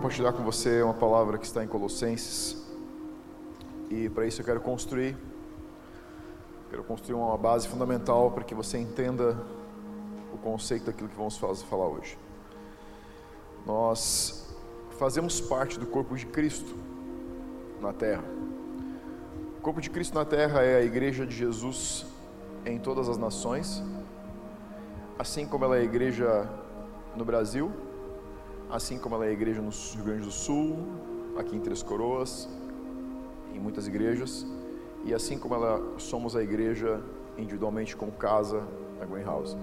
[0.00, 2.56] compartilhar com você uma palavra que está em Colossenses.
[3.90, 5.14] E para isso eu quero construir,
[6.70, 9.36] quero construir uma base fundamental para que você entenda
[10.32, 12.16] o conceito daquilo que vamos falar hoje.
[13.66, 14.48] Nós
[14.98, 16.74] fazemos parte do corpo de Cristo
[17.78, 18.24] na terra.
[19.58, 22.06] O corpo de Cristo na terra é a igreja de Jesus
[22.64, 23.82] em todas as nações,
[25.18, 26.48] assim como ela é a igreja
[27.14, 27.70] no Brasil,
[28.70, 30.78] assim como ela é a igreja no Rio Grande do Sul,
[31.36, 32.48] aqui em Três Coroas,
[33.54, 34.46] em muitas igrejas,
[35.04, 37.02] e assim como ela somos a igreja
[37.36, 38.62] individualmente como casa,
[39.00, 39.56] a Greenhouse.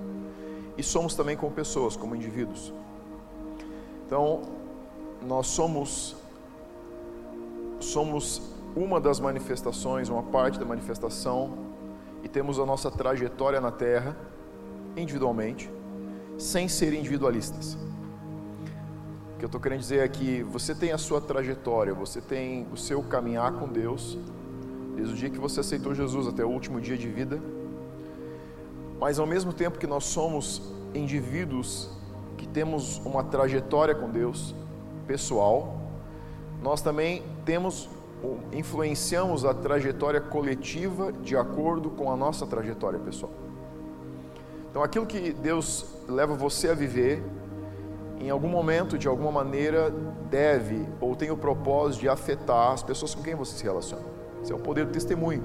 [0.77, 2.73] E somos também como pessoas, como indivíduos.
[4.05, 4.41] Então,
[5.25, 6.15] nós somos
[7.79, 8.41] somos
[8.75, 11.57] uma das manifestações, uma parte da manifestação
[12.23, 14.17] e temos a nossa trajetória na terra
[14.95, 15.69] individualmente,
[16.37, 17.77] sem ser individualistas.
[19.37, 22.65] O que eu estou querendo dizer é que você tem a sua trajetória, você tem
[22.73, 24.17] o seu caminhar com Deus,
[24.95, 27.39] desde o dia que você aceitou Jesus até o último dia de vida,
[28.99, 31.87] mas ao mesmo tempo que nós somos indivíduos
[32.35, 34.55] que temos uma trajetória com Deus
[35.05, 35.81] pessoal,
[36.63, 37.87] nós também temos
[38.51, 43.31] influenciamos a trajetória coletiva de acordo com a nossa trajetória pessoal.
[44.71, 47.21] Então, aquilo que Deus leva você a viver
[48.19, 49.93] em algum momento, de alguma maneira,
[50.29, 54.03] deve ou tem o propósito de afetar as pessoas com quem você se relaciona.
[54.41, 55.43] Esse é o poder do testemunho.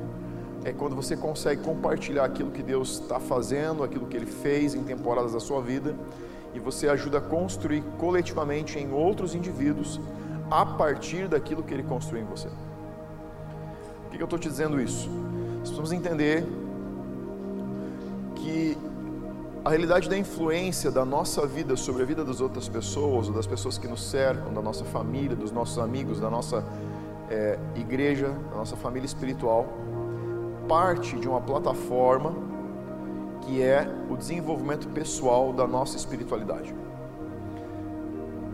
[0.65, 4.83] É quando você consegue compartilhar aquilo que Deus está fazendo, aquilo que Ele fez em
[4.85, 5.95] temporadas da sua vida,
[6.55, 10.01] e você ajuda a construir coletivamente em outros indivíduos
[10.51, 12.49] a partir daquilo que Ele construiu em você.
[14.09, 15.09] Por que eu estou te dizendo isso?
[15.09, 16.47] Nós precisamos entender
[18.37, 18.77] que
[19.65, 23.47] a realidade da influência da nossa vida sobre a vida das outras pessoas, ou das
[23.47, 26.65] pessoas que nos cercam, da nossa família, dos nossos amigos, da nossa
[27.31, 29.67] é, igreja, da nossa família espiritual,
[30.69, 32.35] parte de uma plataforma
[33.43, 36.75] que é o desenvolvimento pessoal da nossa espiritualidade.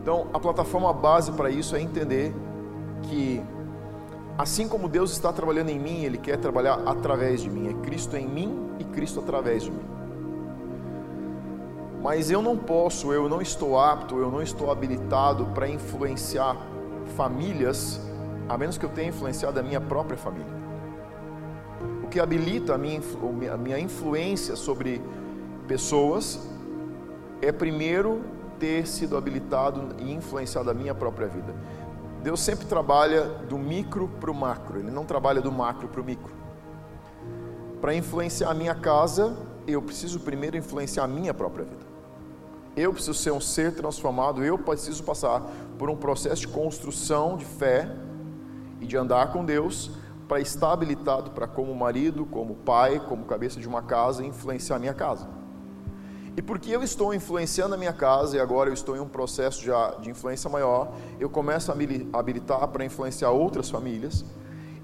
[0.03, 2.35] Então, a plataforma base para isso é entender
[3.03, 3.43] que,
[4.37, 7.69] assim como Deus está trabalhando em mim, Ele quer trabalhar através de mim.
[7.69, 9.98] É Cristo em mim e Cristo através de mim.
[12.03, 16.57] Mas eu não posso, eu não estou apto, eu não estou habilitado para influenciar
[17.17, 18.01] famílias,
[18.49, 20.59] a menos que eu tenha influenciado a minha própria família.
[22.03, 23.01] O que habilita a minha,
[23.53, 25.03] a minha influência sobre
[25.67, 26.49] pessoas
[27.43, 28.23] é primeiro
[28.59, 31.55] ter sido habilitado e influenciado a minha própria vida.
[32.23, 36.05] Deus sempre trabalha do micro para o macro, Ele não trabalha do macro para o
[36.05, 36.33] micro.
[37.81, 39.37] Para influenciar a minha casa,
[39.69, 41.87] eu preciso primeiro influenciar a minha própria vida.
[42.77, 45.43] Eu preciso ser um ser transformado, eu preciso passar
[45.79, 47.91] por um processo de construção de fé
[48.81, 49.91] e de andar com Deus
[50.27, 54.79] para estar habilitado para, como marido, como pai, como cabeça de uma casa, influenciar a
[54.79, 55.29] minha casa.
[56.37, 59.61] E porque eu estou influenciando a minha casa e agora eu estou em um processo
[60.01, 64.25] de, influência maior, eu começo a habilitar para influenciar outras famílias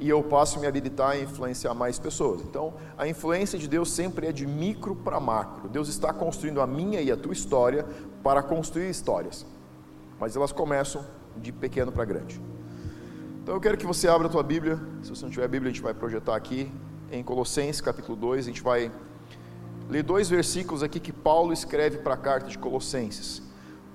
[0.01, 2.41] e eu passo a me habilitar a influenciar mais pessoas.
[2.43, 5.69] Então, a influência de Deus sempre é de micro para macro.
[5.69, 7.87] Deus está construindo a minha e a tua história
[8.23, 9.47] para construir histórias,
[10.19, 11.05] mas elas começam
[11.37, 12.41] de pequeno para grande.
[13.43, 14.81] Então, eu quero que você abra a tua Bíblia.
[15.03, 16.73] Se você não tiver a Bíblia, a gente vai projetar aqui
[17.13, 18.47] em Colossenses capítulo 2.
[18.47, 18.91] A gente vai
[19.89, 23.43] ler dois versículos aqui que Paulo escreve para a carta de Colossenses.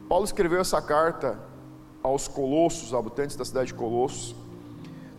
[0.08, 1.40] Paulo escreveu essa carta
[2.04, 4.36] aos colossos, habitantes da cidade de Colossos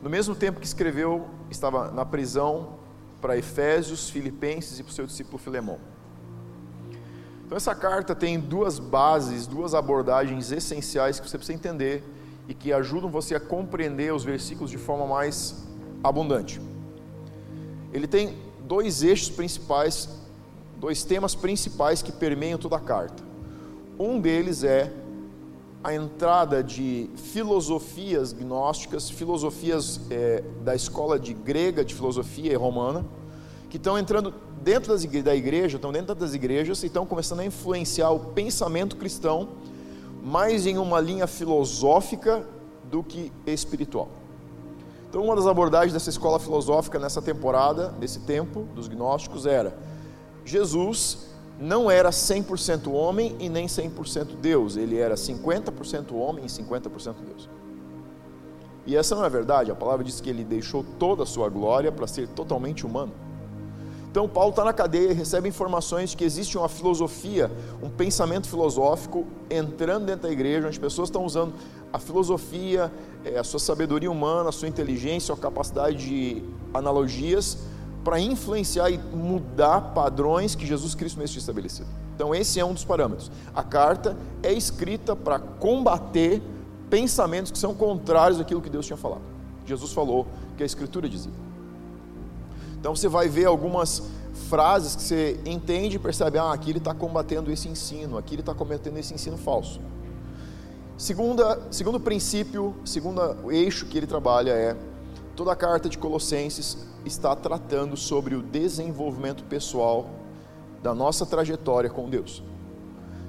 [0.02, 2.80] no mesmo tempo que escreveu, estava na prisão
[3.20, 5.78] para Efésios, Filipenses e para o seu discípulo Filemão.
[7.44, 12.04] Então, essa carta tem duas bases, duas abordagens essenciais que você precisa entender
[12.48, 15.66] e que ajudam você a compreender os versículos de forma mais
[16.02, 16.60] abundante.
[17.92, 20.08] Ele tem dois eixos principais,
[20.78, 23.22] dois temas principais que permeiam toda a carta.
[23.98, 24.92] Um deles é
[25.82, 33.04] a entrada de filosofias gnósticas, filosofias é, da escola de grega de filosofia e romana,
[33.70, 37.46] que estão entrando dentro das, da igreja, estão dentro das igrejas e estão começando a
[37.46, 39.48] influenciar o pensamento cristão
[40.22, 42.46] mais em uma linha filosófica
[42.84, 44.08] do que espiritual.
[45.08, 49.76] Então, uma das abordagens dessa escola filosófica nessa temporada, nesse tempo dos gnósticos, era
[50.44, 51.29] Jesus
[51.60, 57.48] não era 100% homem e nem 100% Deus, ele era 50% homem e 50% Deus.
[58.86, 61.92] E essa não é verdade, a palavra diz que ele deixou toda a sua glória
[61.92, 63.12] para ser totalmente humano.
[64.10, 67.48] Então, Paulo está na cadeia e recebe informações de que existe uma filosofia,
[67.80, 71.54] um pensamento filosófico entrando dentro da igreja, onde pessoas estão usando
[71.92, 72.90] a filosofia,
[73.24, 76.42] eh, a sua sabedoria humana, a sua inteligência, a capacidade de
[76.74, 77.58] analogias
[78.04, 81.88] para influenciar e mudar padrões que Jesus Cristo mesmo tinha estabelecido.
[82.14, 83.30] Então, esse é um dos parâmetros.
[83.54, 86.42] A carta é escrita para combater
[86.88, 89.22] pensamentos que são contrários àquilo que Deus tinha falado.
[89.66, 90.26] Jesus falou
[90.56, 91.32] que a Escritura dizia.
[92.78, 94.02] Então, você vai ver algumas
[94.48, 98.42] frases que você entende e percebe: ah, aqui ele está combatendo esse ensino, aqui ele
[98.42, 99.80] está combatendo esse ensino falso.
[100.96, 104.76] Segunda, segundo princípio, segundo eixo que ele trabalha é
[105.34, 110.06] toda a carta de Colossenses está tratando sobre o desenvolvimento pessoal
[110.82, 112.42] da nossa trajetória com Deus.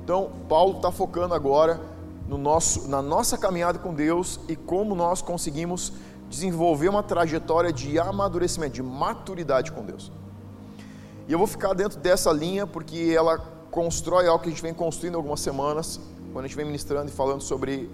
[0.04, 1.80] Então, Paulo está focando agora
[2.28, 5.94] no nosso, na nossa caminhada com Deus e como nós conseguimos
[6.30, 10.12] desenvolver uma trajetória de amadurecimento, de maturidade com Deus.
[11.28, 13.38] E eu vou ficar dentro dessa linha porque ela
[13.70, 16.00] constrói algo que a gente vem construindo algumas semanas,
[16.32, 17.90] quando a gente vem ministrando e falando sobre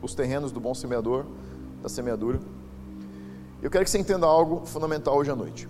[0.00, 1.24] os terrenos do bom semeador,
[1.82, 2.40] da semeadura.
[3.62, 5.68] Eu quero que você entenda algo fundamental hoje à noite.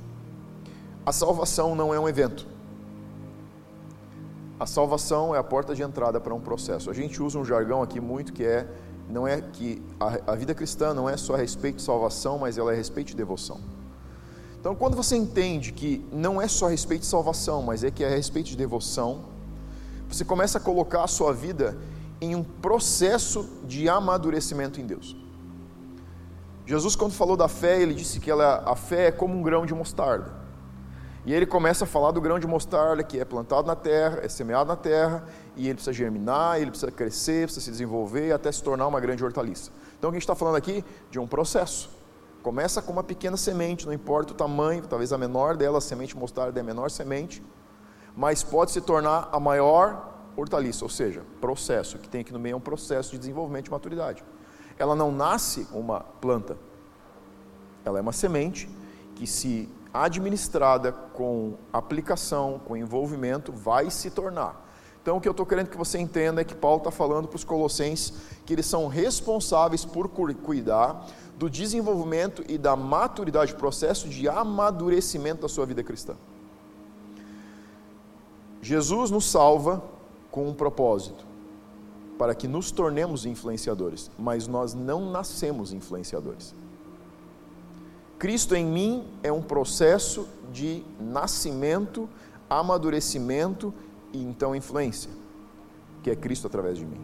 [1.05, 2.47] A salvação não é um evento.
[4.61, 6.91] A salvação é a porta de entrada para um processo.
[6.91, 8.69] A gente usa um jargão aqui muito que é
[9.09, 12.57] não é que a, a vida cristã não é só a respeito de salvação, mas
[12.57, 13.59] ela é a respeito de devoção.
[14.61, 18.05] Então, quando você entende que não é só a respeito de salvação, mas é que
[18.05, 19.25] é a respeito de devoção,
[20.09, 21.77] você começa a colocar a sua vida
[22.21, 25.17] em um processo de amadurecimento em Deus.
[26.71, 29.67] Jesus, quando falou da fé, ele disse que ela, a fé é como um grão
[29.67, 30.33] de mostarda.
[31.27, 34.29] E ele começa a falar do grão de mostarda que é plantado na terra, é
[34.29, 35.25] semeado na terra,
[35.57, 39.25] e ele precisa germinar, ele precisa crescer, precisa se desenvolver até se tornar uma grande
[39.25, 39.73] hortaliça.
[39.99, 41.91] Então, o que a gente está falando aqui de um processo.
[42.41, 46.17] Começa com uma pequena semente, não importa o tamanho, talvez a menor dela, a semente
[46.17, 47.43] mostarda é a menor semente,
[48.15, 52.53] mas pode se tornar a maior hortaliça, ou seja, processo, que tem aqui no meio
[52.53, 54.23] é um processo de desenvolvimento de maturidade
[54.81, 56.57] ela não nasce uma planta.
[57.85, 58.67] Ela é uma semente
[59.15, 64.69] que, se administrada com aplicação, com envolvimento, vai se tornar.
[65.03, 67.37] Então, o que eu estou querendo que você entenda é que Paulo está falando para
[67.37, 68.15] os colossenses
[68.47, 71.07] que eles são responsáveis por cuidar
[71.37, 76.15] do desenvolvimento e da maturidade, processo de amadurecimento da sua vida cristã.
[78.63, 79.83] Jesus nos salva
[80.31, 81.30] com um propósito
[82.21, 86.55] para que nos tornemos influenciadores, mas nós não nascemos influenciadores.
[88.19, 92.07] Cristo em mim é um processo de nascimento,
[92.51, 93.73] amadurecimento
[94.13, 95.11] e então influência,
[96.03, 97.01] que é Cristo através de mim.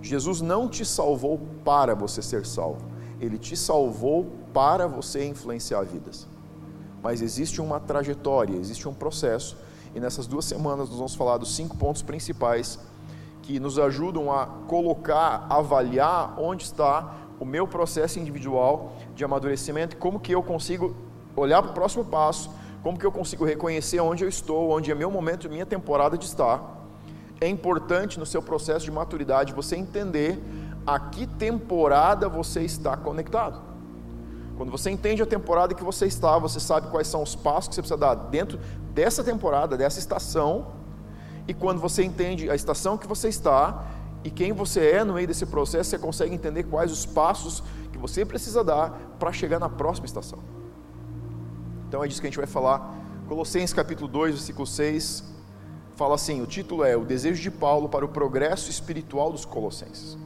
[0.00, 2.86] Jesus não te salvou para você ser salvo,
[3.20, 6.26] ele te salvou para você influenciar vidas.
[7.02, 9.54] Mas existe uma trajetória, existe um processo,
[9.94, 12.78] e nessas duas semanas nós vamos falar dos cinco pontos principais
[13.48, 20.20] que nos ajudam a colocar, avaliar onde está o meu processo individual de amadurecimento como
[20.20, 20.94] que eu consigo
[21.34, 22.50] olhar para o próximo passo,
[22.82, 26.26] como que eu consigo reconhecer onde eu estou, onde é meu momento, minha temporada de
[26.26, 26.62] estar.
[27.40, 30.38] É importante no seu processo de maturidade você entender
[30.86, 33.62] a que temporada você está conectado.
[34.58, 37.76] Quando você entende a temporada que você está, você sabe quais são os passos que
[37.76, 38.60] você precisa dar dentro
[38.92, 40.66] dessa temporada, dessa estação,
[41.48, 43.86] e quando você entende a estação que você está
[44.22, 47.96] e quem você é no meio desse processo, você consegue entender quais os passos que
[47.96, 50.38] você precisa dar para chegar na próxima estação.
[51.88, 52.94] Então é disso que a gente vai falar.
[53.26, 55.24] Colossenses capítulo 2, versículo 6,
[55.96, 60.18] fala assim: o título é O desejo de Paulo para o progresso espiritual dos Colossenses.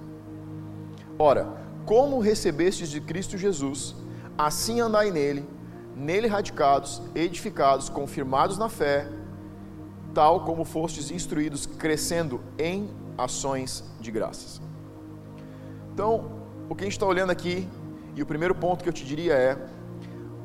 [1.17, 1.47] Ora,
[1.87, 3.95] como recebestes de Cristo Jesus,
[4.37, 5.49] assim andai nele,
[5.95, 9.09] nele radicados, edificados, confirmados na fé,
[10.15, 14.61] tal como fostes instruídos, crescendo em ações de graças.
[15.93, 16.33] Então,
[16.69, 17.69] o que a gente está olhando aqui,
[18.15, 19.59] e o primeiro ponto que eu te diria é: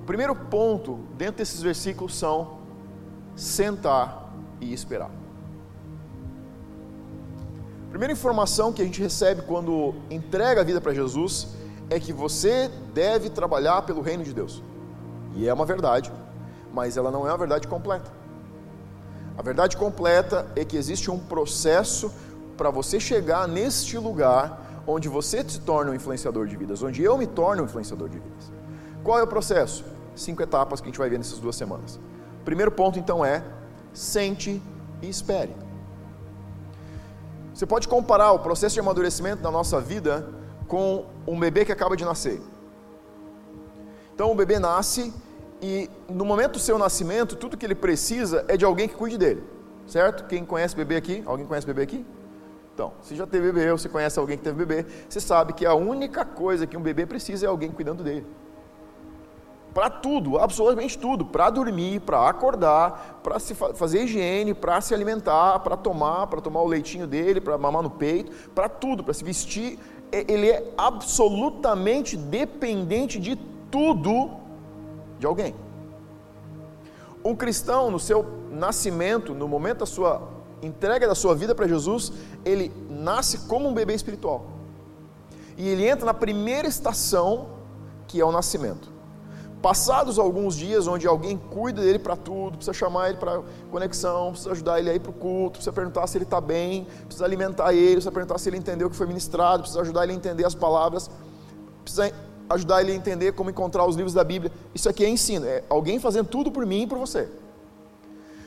[0.01, 2.59] o primeiro ponto dentro desses versículos são
[3.36, 5.12] sentar e esperar.
[7.88, 11.47] A primeira informação que a gente recebe quando entrega a vida para Jesus
[11.89, 14.62] é que você deve trabalhar pelo reino de Deus.
[15.36, 16.12] E é uma verdade,
[16.74, 18.16] mas ela não é uma verdade completa.
[19.38, 22.12] A verdade completa é que existe um processo
[22.58, 27.17] para você chegar neste lugar onde você se torna um influenciador de vidas, onde eu
[27.17, 28.51] me torno um influenciador de vidas.
[29.03, 29.86] Qual é o processo?
[30.15, 32.00] Cinco etapas que a gente vai ver nessas duas semanas.
[32.44, 33.44] Primeiro ponto então é
[33.94, 34.62] sente
[35.01, 35.56] e espere.
[37.53, 40.27] Você pode comparar o processo de amadurecimento da nossa vida
[40.67, 42.41] com um bebê que acaba de nascer.
[44.13, 45.13] Então o bebê nasce
[45.62, 49.18] E no momento do seu nascimento, tudo que ele precisa é de alguém que cuide
[49.18, 49.44] dele,
[49.88, 50.26] certo?
[50.28, 51.24] Quem conhece bebê aqui?
[51.26, 52.06] Alguém conhece bebê aqui?
[52.74, 55.66] Então, se já teve bebê ou você conhece alguém que teve bebê, você sabe que
[55.66, 58.24] a única coisa que um bebê precisa é alguém cuidando dele.
[59.74, 65.60] Para tudo, absolutamente tudo, para dormir, para acordar, para se fazer higiene, para se alimentar,
[65.60, 69.24] para tomar, para tomar o leitinho dele, para mamar no peito, para tudo, para se
[69.24, 69.80] vestir,
[70.12, 73.36] ele é absolutamente dependente de
[73.72, 74.47] tudo
[75.19, 75.55] de alguém.
[77.24, 80.29] Um cristão, no seu nascimento, no momento da sua
[80.62, 82.12] entrega da sua vida para Jesus,
[82.43, 84.45] ele nasce como um bebê espiritual.
[85.57, 87.50] E ele entra na primeira estação,
[88.07, 88.97] que é o nascimento.
[89.62, 94.51] Passados alguns dias onde alguém cuida dele para tudo, precisa chamar ele para conexão, precisa
[94.51, 97.74] ajudar ele a ir para o culto, precisa perguntar se ele está bem, precisa alimentar
[97.74, 100.45] ele, precisa perguntar se ele entendeu o que foi ministrado, precisa ajudar ele a entender
[100.45, 101.09] as palavras,
[101.83, 102.13] precisa
[102.50, 104.51] ajudar ele a entender como encontrar os livros da Bíblia.
[104.74, 107.30] Isso aqui é ensino, é alguém fazendo tudo por mim e por você.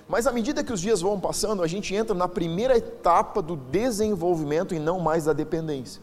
[0.09, 3.55] Mas à medida que os dias vão passando, a gente entra na primeira etapa do
[3.57, 6.03] desenvolvimento e não mais da dependência.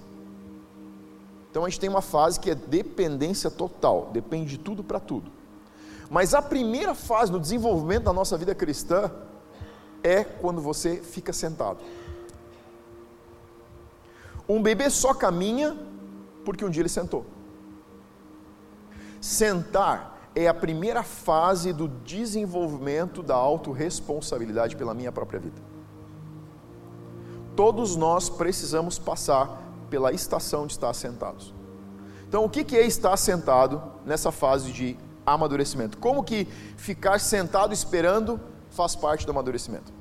[1.51, 5.29] Então a gente tem uma fase que é dependência total, depende de tudo para tudo.
[6.09, 9.11] Mas a primeira fase no desenvolvimento da nossa vida cristã
[10.01, 11.79] é quando você fica sentado.
[14.47, 15.77] Um bebê só caminha
[16.45, 17.25] porque um dia ele sentou.
[19.27, 25.61] Sentar é a primeira fase do desenvolvimento da autorresponsabilidade pela minha própria vida.
[27.53, 31.53] Todos nós precisamos passar pela estação de estar sentados.
[32.25, 35.97] Então, o que é estar sentado nessa fase de amadurecimento?
[35.97, 36.45] Como que
[36.77, 39.91] ficar sentado esperando faz parte do amadurecimento?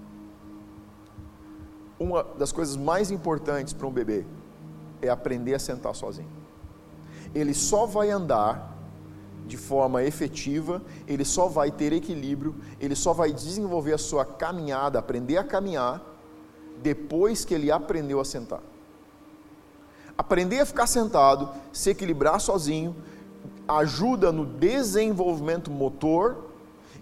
[1.98, 4.24] Uma das coisas mais importantes para um bebê
[5.02, 6.30] é aprender a sentar sozinho.
[7.34, 8.75] Ele só vai andar
[9.46, 14.98] de forma efetiva, ele só vai ter equilíbrio, ele só vai desenvolver a sua caminhada,
[14.98, 16.02] aprender a caminhar,
[16.82, 18.60] depois que ele aprendeu a sentar.
[20.18, 22.96] Aprender a ficar sentado, se equilibrar sozinho,
[23.68, 26.46] ajuda no desenvolvimento motor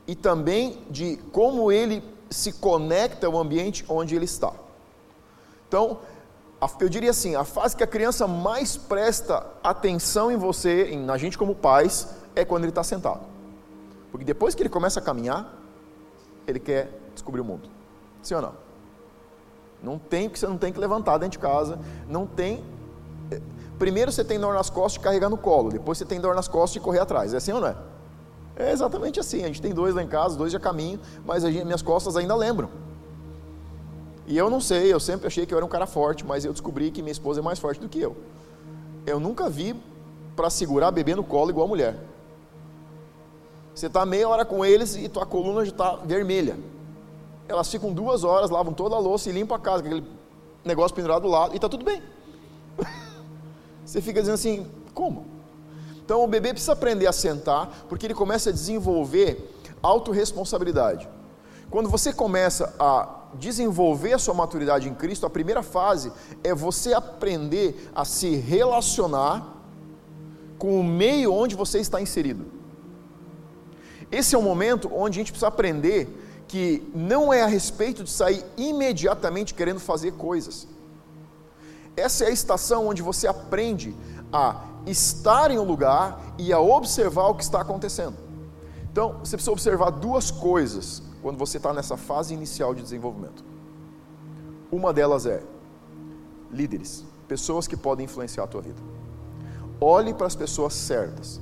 [0.06, 4.52] e também de como ele se conecta ao ambiente onde ele está.
[5.68, 5.98] Então,
[6.80, 11.36] eu diria assim, a fase que a criança mais presta atenção em você, na gente
[11.36, 13.20] como pais, é quando ele está sentado.
[14.10, 15.54] Porque depois que ele começa a caminhar,
[16.46, 17.68] ele quer descobrir o mundo.
[18.22, 18.52] Sim ou não?
[19.82, 22.64] Não tem, porque você não tem que levantar dentro de casa, não tem.
[23.30, 23.40] Eh,
[23.78, 26.48] primeiro você tem dor nas costas de carregar no colo, depois você tem dor nas
[26.48, 27.34] costas de correr atrás.
[27.34, 27.76] É assim ou não é?
[28.56, 29.42] É exatamente assim.
[29.44, 32.34] A gente tem dois lá em casa, dois já caminho, mas gente, minhas costas ainda
[32.34, 32.70] lembram.
[34.26, 36.52] E eu não sei, eu sempre achei que eu era um cara forte, mas eu
[36.52, 38.16] descobri que minha esposa é mais forte do que eu.
[39.04, 39.78] Eu nunca vi
[40.34, 42.13] para segurar bebê no colo igual a mulher.
[43.74, 46.56] Você está meia hora com eles e tua coluna já está vermelha.
[47.48, 50.06] Elas ficam duas horas, lavam toda a louça e limpam a casa, com aquele
[50.64, 52.02] negócio pendurado do lado, e está tudo bem.
[53.84, 55.26] Você fica dizendo assim, como?
[56.04, 59.52] Então o bebê precisa aprender a sentar, porque ele começa a desenvolver
[59.82, 61.08] autorresponsabilidade.
[61.70, 66.12] Quando você começa a desenvolver a sua maturidade em Cristo, a primeira fase
[66.42, 69.54] é você aprender a se relacionar
[70.58, 72.53] com o meio onde você está inserido.
[74.10, 76.08] Esse é o momento onde a gente precisa aprender
[76.46, 80.68] que não é a respeito de sair imediatamente querendo fazer coisas.
[81.96, 83.94] Essa é a estação onde você aprende
[84.32, 88.16] a estar em um lugar e a observar o que está acontecendo.
[88.90, 93.44] Então, você precisa observar duas coisas quando você está nessa fase inicial de desenvolvimento.
[94.70, 95.42] Uma delas é
[96.50, 98.80] líderes, pessoas que podem influenciar a tua vida.
[99.80, 101.40] Olhe para as pessoas certas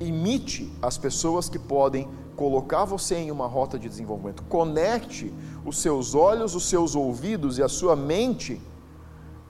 [0.00, 4.42] imite as pessoas que podem colocar você em uma rota de desenvolvimento.
[4.44, 5.32] Conecte
[5.64, 8.60] os seus olhos, os seus ouvidos e a sua mente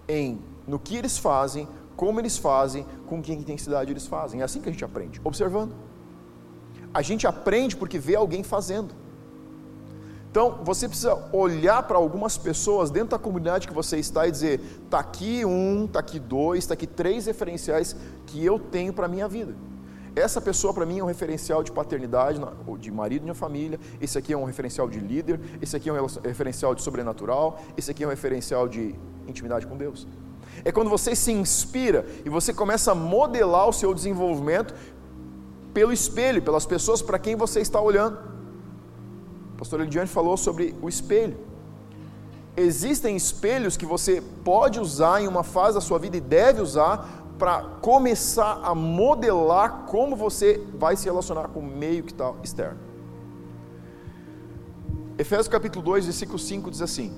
[0.08, 4.40] em no que eles fazem, como eles fazem, com que intensidade eles fazem.
[4.40, 5.74] É assim que a gente aprende, observando.
[6.92, 8.94] A gente aprende porque vê alguém fazendo.
[10.30, 14.60] Então, você precisa olhar para algumas pessoas dentro da comunidade que você está e dizer:
[14.84, 19.08] está aqui um, está aqui dois, está aqui três referenciais que eu tenho para a
[19.08, 19.54] minha vida.
[20.18, 22.40] Essa pessoa para mim é um referencial de paternidade,
[22.80, 25.92] de marido de uma família, esse aqui é um referencial de líder, esse aqui é
[25.92, 28.96] um referencial de sobrenatural, esse aqui é um referencial de
[29.28, 30.08] intimidade com Deus.
[30.64, 34.74] É quando você se inspira e você começa a modelar o seu desenvolvimento
[35.72, 38.18] pelo espelho, pelas pessoas para quem você está olhando.
[39.54, 41.38] O pastor Elidiane falou sobre o espelho.
[42.56, 47.24] Existem espelhos que você pode usar em uma fase da sua vida e deve usar
[47.38, 52.78] para começar a modelar como você vai se relacionar com o meio que está externo.
[55.16, 57.12] Efésios capítulo 2, versículo 5 diz assim: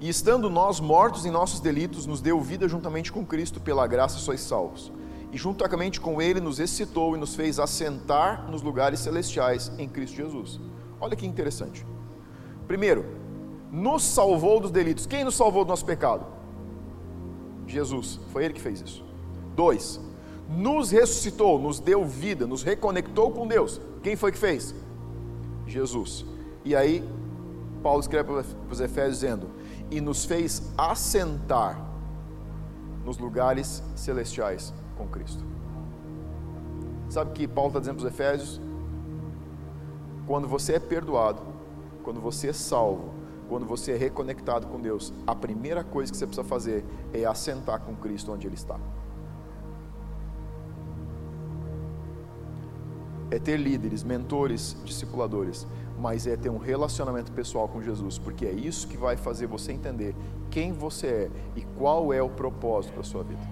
[0.00, 4.18] E estando nós mortos em nossos delitos, nos deu vida juntamente com Cristo, pela graça
[4.18, 4.92] sois salvos.
[5.32, 10.16] E juntamente com Ele nos excitou e nos fez assentar nos lugares celestiais em Cristo
[10.16, 10.60] Jesus.
[11.00, 11.84] Olha que interessante.
[12.68, 13.04] Primeiro,
[13.70, 15.06] nos salvou dos delitos.
[15.06, 16.24] Quem nos salvou do nosso pecado?
[17.66, 18.20] Jesus.
[18.32, 19.04] Foi Ele que fez isso.
[19.54, 20.00] Dois,
[20.48, 23.80] nos ressuscitou, nos deu vida, nos reconectou com Deus.
[24.02, 24.74] Quem foi que fez?
[25.66, 26.24] Jesus.
[26.64, 27.02] E aí,
[27.82, 29.48] Paulo escreve para os Efésios dizendo:
[29.90, 31.80] E nos fez assentar
[33.04, 35.44] nos lugares celestiais com Cristo.
[37.08, 38.60] Sabe que Paulo está dizendo para os Efésios?
[40.26, 41.42] Quando você é perdoado,
[42.02, 43.13] quando você é salvo,
[43.54, 47.80] quando você é reconectado com Deus, a primeira coisa que você precisa fazer é assentar
[47.82, 48.80] com Cristo onde Ele está.
[53.30, 55.68] É ter líderes, mentores, discipuladores,
[56.00, 59.70] mas é ter um relacionamento pessoal com Jesus, porque é isso que vai fazer você
[59.70, 60.16] entender
[60.50, 63.48] quem você é e qual é o propósito para a sua vida.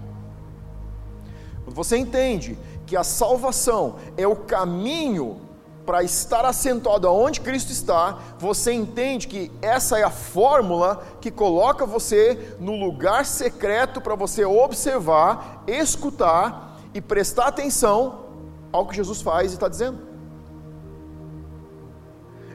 [1.63, 5.39] Quando você entende que a salvação é o caminho
[5.85, 11.85] para estar assentado aonde Cristo está, você entende que essa é a fórmula que coloca
[11.85, 18.27] você no lugar secreto para você observar, escutar e prestar atenção
[18.71, 19.99] ao que Jesus faz e está dizendo.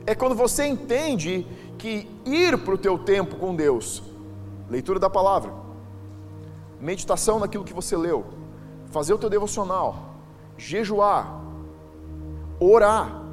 [0.06, 1.46] É quando você entende
[1.78, 4.02] que ir para o teu tempo com Deus,
[4.70, 5.54] leitura da palavra,
[6.80, 8.26] meditação naquilo que você leu,
[8.90, 10.14] fazer o teu devocional,
[10.58, 11.47] jejuar,
[12.60, 13.24] orar,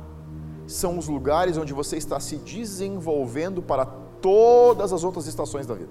[0.67, 5.91] são os lugares onde você está se desenvolvendo para todas as outras estações da vida.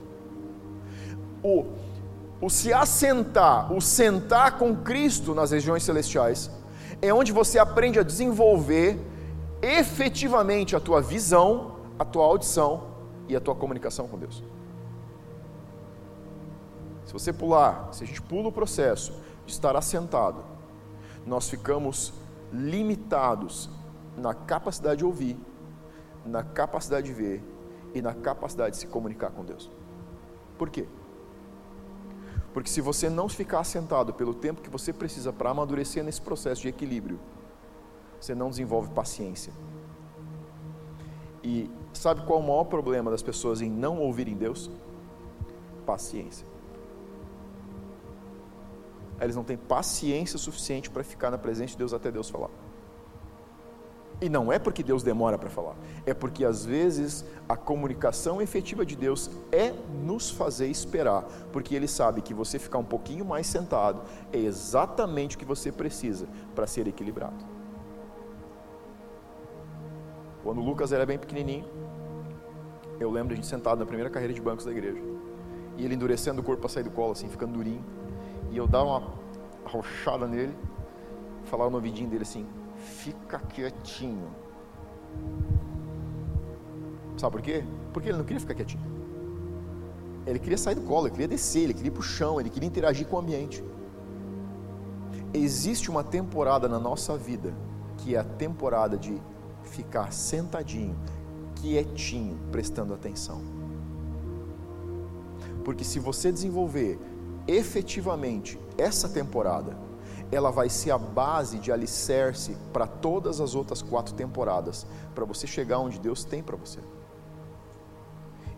[1.44, 1.66] O,
[2.42, 6.50] o se assentar, o sentar com Cristo nas regiões celestiais,
[7.02, 9.00] é onde você aprende a desenvolver
[9.62, 12.84] efetivamente a tua visão, a tua audição
[13.28, 14.44] e a tua comunicação com Deus.
[17.06, 19.14] Se você pular, se a gente pula o processo
[19.46, 20.44] de estar assentado,
[21.26, 22.14] nós ficamos
[22.54, 23.70] limitados
[24.16, 25.36] na capacidade de ouvir,
[26.24, 27.44] na capacidade de ver
[27.94, 29.70] e na capacidade de se comunicar com Deus.
[30.58, 30.88] Por quê?
[32.54, 36.62] Porque se você não ficar assentado pelo tempo que você precisa para amadurecer nesse processo
[36.62, 37.20] de equilíbrio,
[38.22, 39.52] você não desenvolve paciência.
[41.44, 44.70] E sabe qual é o maior problema das pessoas em não ouvirem Deus?
[45.86, 46.53] Paciência.
[49.20, 52.50] Eles não têm paciência suficiente para ficar na presença de Deus até Deus falar.
[54.22, 58.86] E não é porque Deus demora para falar, é porque às vezes a comunicação efetiva
[58.86, 59.74] de Deus é
[60.06, 65.36] nos fazer esperar, porque Ele sabe que você ficar um pouquinho mais sentado é exatamente
[65.36, 67.44] o que você precisa para ser equilibrado.
[70.42, 71.66] Quando o Lucas era bem pequenininho,
[73.00, 75.02] eu lembro de a gente sentado na primeira carreira de bancos da igreja,
[75.76, 77.84] e ele endurecendo o corpo para sair do colo, assim, ficando durinho,
[78.54, 79.04] e eu dava uma
[79.66, 80.56] arrochada nele,
[81.46, 84.30] falava no ouvidinho dele assim: fica quietinho.
[87.18, 87.64] Sabe por quê?
[87.92, 88.84] Porque ele não queria ficar quietinho.
[90.26, 92.50] Ele queria sair do colo, ele queria descer, ele queria ir para o chão, ele
[92.50, 93.64] queria interagir com o ambiente.
[95.34, 97.54] Existe uma temporada na nossa vida
[97.98, 99.20] que é a temporada de
[99.64, 100.96] ficar sentadinho,
[101.56, 103.42] quietinho, prestando atenção.
[105.64, 107.00] Porque se você desenvolver
[107.48, 109.78] efetivamente essa temporada,
[110.32, 115.46] ela vai ser a base de alicerce para todas as outras quatro temporadas, para você
[115.46, 116.80] chegar onde Deus tem para você.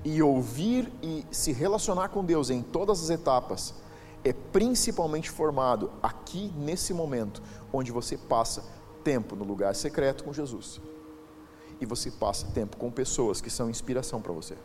[0.04, 3.74] E ouvir e se relacionar com Deus em todas as etapas
[4.24, 7.41] é principalmente formado aqui nesse momento,
[7.74, 8.63] onde você passa
[9.04, 10.82] tempo no lugar secreto com Jesus.
[11.80, 14.56] E você passa tempo com pessoas que são inspiração para você.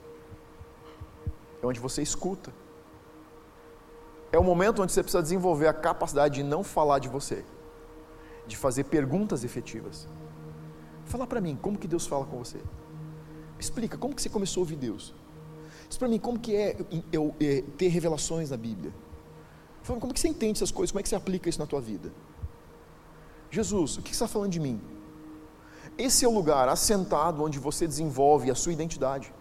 [1.62, 2.52] É onde você escuta
[4.32, 7.44] é o momento onde você precisa desenvolver a capacidade de não falar de você,
[8.46, 10.08] de fazer perguntas efetivas.
[11.04, 12.60] Fala para mim, como que Deus fala com você?
[13.60, 15.14] explica, como que você começou a ouvir Deus?
[15.88, 16.76] Diz para mim, como que é
[17.12, 18.92] eu, é, ter revelações na Bíblia?
[19.82, 20.90] Fala, como que você entende essas coisas?
[20.90, 22.12] Como é que você aplica isso na tua vida?
[23.50, 24.80] Jesus, o que você está falando de mim?
[25.98, 29.32] Esse é o lugar assentado onde você desenvolve a sua identidade.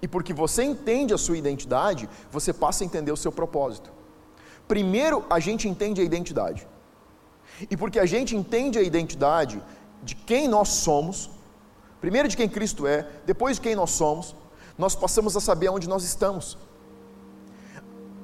[0.00, 3.90] E porque você entende a sua identidade, você passa a entender o seu propósito.
[4.66, 6.66] Primeiro, a gente entende a identidade.
[7.70, 9.62] E porque a gente entende a identidade
[10.02, 11.30] de quem nós somos,
[12.00, 14.34] primeiro de quem Cristo é, depois de quem nós somos,
[14.78, 16.56] nós passamos a saber onde nós estamos.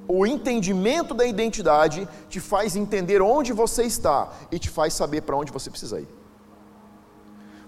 [0.08, 5.36] o entendimento da identidade te faz entender onde você está e te faz saber para
[5.36, 6.08] onde você precisa ir.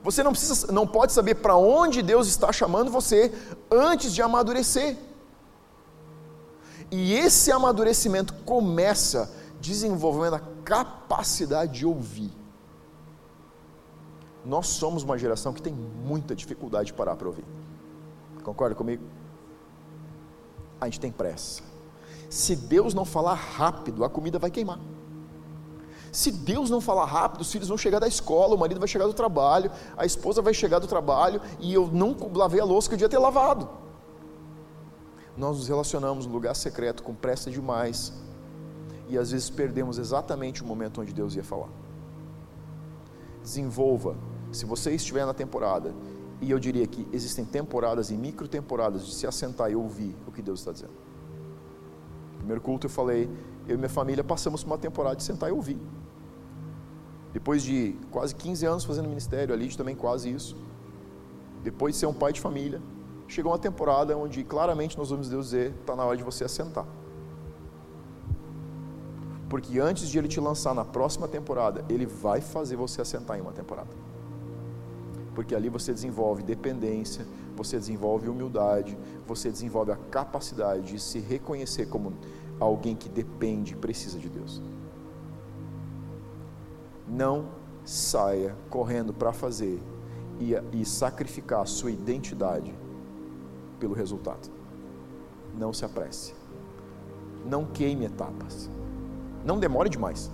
[0.02, 3.32] Você não, precisa, não pode saber para onde Deus está chamando você
[3.70, 4.96] antes de amadurecer.
[6.90, 12.32] E esse amadurecimento começa desenvolvendo a capacidade de ouvir.
[14.44, 17.44] Nós somos uma geração que tem muita dificuldade de parar para ouvir.
[18.42, 19.04] Concorda comigo?
[20.80, 21.62] A gente tem pressa.
[22.30, 24.78] Se Deus não falar rápido, a comida vai queimar.
[26.12, 29.06] Se Deus não falar rápido, os filhos vão chegar da escola, o marido vai chegar
[29.06, 32.94] do trabalho, a esposa vai chegar do trabalho e eu não lavei a louça que
[32.94, 33.68] eu devia ter lavado.
[35.36, 38.12] Nós nos relacionamos no lugar secreto com pressa demais
[39.08, 41.68] e às vezes perdemos exatamente o momento onde Deus ia falar.
[43.42, 44.16] Desenvolva,
[44.52, 45.94] se você estiver na temporada,
[46.40, 50.32] e eu diria que existem temporadas e micro temporadas de se assentar e ouvir o
[50.32, 50.92] que Deus está dizendo.
[52.32, 53.28] No primeiro culto eu falei,
[53.70, 55.78] eu e minha família passamos por uma temporada de sentar e ouvir.
[57.32, 60.56] Depois de quase 15 anos fazendo ministério, ali também quase isso.
[61.62, 62.82] Depois de ser um pai de família,
[63.28, 66.86] chegou uma temporada onde claramente nós vamos Deus dizer, está na hora de você assentar.
[69.48, 73.40] Porque antes de ele te lançar na próxima temporada, ele vai fazer você assentar em
[73.40, 73.90] uma temporada.
[75.34, 77.24] Porque ali você desenvolve dependência,
[77.56, 82.12] você desenvolve humildade, você desenvolve a capacidade de se reconhecer como
[82.60, 84.62] alguém que depende e precisa de Deus.
[87.08, 87.48] Não
[87.84, 89.82] saia correndo para fazer
[90.38, 92.72] e, e sacrificar a sua identidade
[93.80, 94.50] pelo resultado.
[95.58, 96.34] Não se apresse.
[97.44, 98.70] Não queime etapas.
[99.44, 100.30] Não demore demais,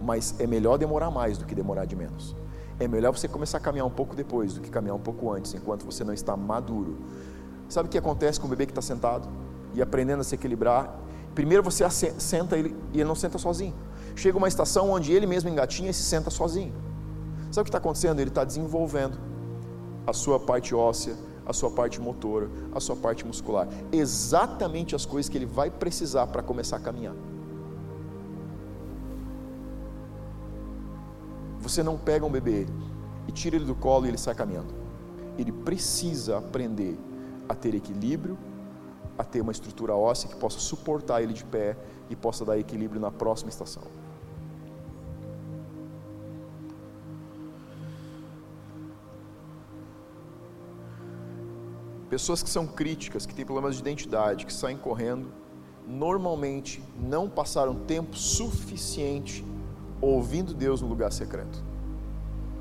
[0.00, 2.36] mas é melhor demorar mais do que demorar de menos.
[2.78, 5.54] É melhor você começar a caminhar um pouco depois do que caminhar um pouco antes,
[5.54, 6.98] enquanto você não está maduro.
[7.68, 9.28] Sabe o que acontece com o bebê que está sentado
[9.74, 10.94] e aprendendo a se equilibrar?
[11.34, 13.74] Primeiro você senta ele e ele não senta sozinho.
[14.14, 16.74] Chega uma estação onde ele mesmo engatinha e se senta sozinho.
[17.50, 18.20] Sabe o que está acontecendo?
[18.20, 19.18] Ele está desenvolvendo
[20.06, 21.16] a sua parte óssea,
[21.46, 23.68] a sua parte motora, a sua parte muscular.
[23.90, 27.14] Exatamente as coisas que ele vai precisar para começar a caminhar.
[31.60, 32.66] Você não pega um bebê
[33.28, 34.74] e tira ele do colo e ele sai caminhando.
[35.38, 36.98] Ele precisa aprender
[37.48, 38.36] a ter equilíbrio,
[39.22, 41.76] a ter uma estrutura óssea que possa suportar ele de pé
[42.10, 43.84] e possa dar equilíbrio na próxima estação.
[52.10, 55.32] Pessoas que são críticas, que têm problemas de identidade, que saem correndo,
[55.86, 59.44] normalmente não passaram tempo suficiente
[60.00, 61.62] ouvindo Deus no lugar secreto.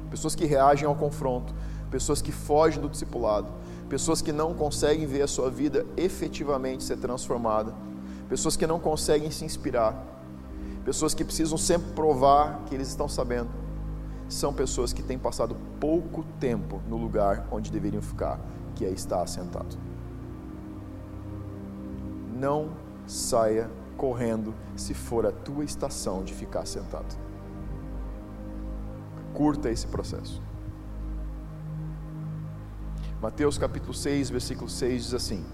[0.09, 1.53] Pessoas que reagem ao confronto,
[1.89, 3.47] pessoas que fogem do discipulado,
[3.91, 7.75] pessoas que não conseguem ver a sua vida efetivamente ser transformada,
[8.29, 10.01] pessoas que não conseguem se inspirar,
[10.85, 13.49] pessoas que precisam sempre provar que eles estão sabendo.
[14.29, 18.39] São pessoas que têm passado pouco tempo no lugar onde deveriam ficar
[18.75, 19.77] que é estar assentado.
[22.33, 22.69] Não
[23.05, 27.13] saia correndo se for a tua estação de ficar sentado.
[29.33, 30.41] Curta esse processo.
[33.21, 35.45] Mateus capítulo 6, versículo 6 diz assim: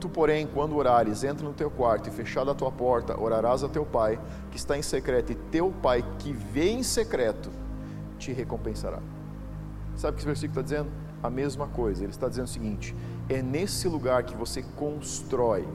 [0.00, 3.68] Tu, porém, quando orares, entra no teu quarto e fechada a tua porta, orarás a
[3.68, 4.18] teu pai,
[4.50, 7.50] que está em secreto, e teu pai, que vê em secreto,
[8.18, 9.00] te recompensará.
[9.94, 11.04] Sabe o que esse versículo está dizendo?
[11.24, 12.04] a mesma coisa.
[12.04, 12.94] Ele está dizendo o seguinte:
[13.28, 15.66] é nesse lugar que você constrói,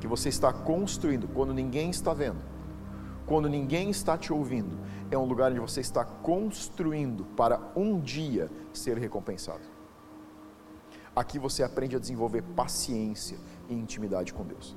[0.00, 2.38] que você está construindo, quando ninguém está vendo,
[3.26, 4.78] quando ninguém está te ouvindo,
[5.10, 9.62] é um lugar onde você está construindo para um dia ser recompensado.
[11.14, 14.76] Aqui você aprende a desenvolver paciência e intimidade com Deus.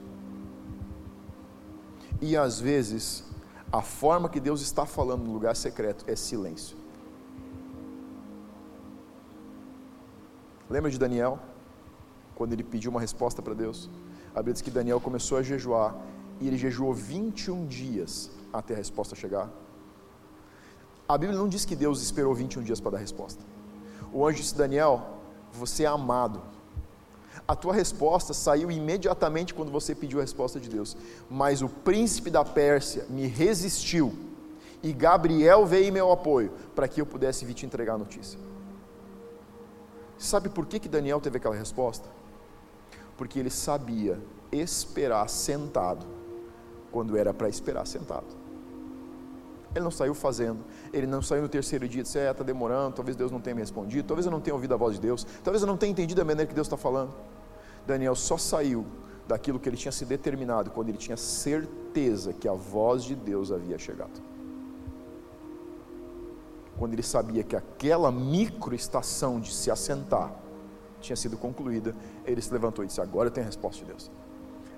[2.21, 3.23] E às vezes,
[3.71, 6.77] a forma que Deus está falando no lugar secreto é silêncio.
[10.69, 11.39] Lembra de Daniel?
[12.35, 13.89] Quando ele pediu uma resposta para Deus?
[14.33, 15.95] A Bíblia diz que Daniel começou a jejuar
[16.39, 19.49] e ele jejuou 21 dias até a resposta chegar.
[21.07, 23.41] A Bíblia não diz que Deus esperou 21 dias para dar a resposta.
[24.11, 25.19] O anjo disse: Daniel,
[25.53, 26.41] você é amado.
[27.47, 30.97] A tua resposta saiu imediatamente quando você pediu a resposta de Deus.
[31.29, 34.13] Mas o príncipe da Pérsia me resistiu
[34.83, 38.37] e Gabriel veio em meu apoio para que eu pudesse vir te entregar a notícia.
[40.17, 42.09] Sabe por que, que Daniel teve aquela resposta?
[43.15, 44.19] Porque ele sabia
[44.51, 46.16] esperar sentado
[46.91, 48.25] quando era para esperar sentado.
[49.75, 50.59] Ele não saiu fazendo,
[50.91, 53.55] ele não saiu no terceiro dia e disse: É, está demorando, talvez Deus não tenha
[53.55, 55.91] me respondido, talvez eu não tenha ouvido a voz de Deus, talvez eu não tenha
[55.91, 57.13] entendido a maneira que Deus está falando.
[57.85, 58.85] Daniel só saiu
[59.27, 63.51] daquilo que ele tinha se determinado quando ele tinha certeza que a voz de Deus
[63.51, 64.21] havia chegado.
[66.77, 70.33] Quando ele sabia que aquela microestação de se assentar
[71.01, 71.95] tinha sido concluída,
[72.25, 74.11] ele se levantou e disse: Agora eu tenho a resposta de Deus.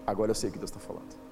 [0.05, 1.28] Agora eu sei o que Deus está falando.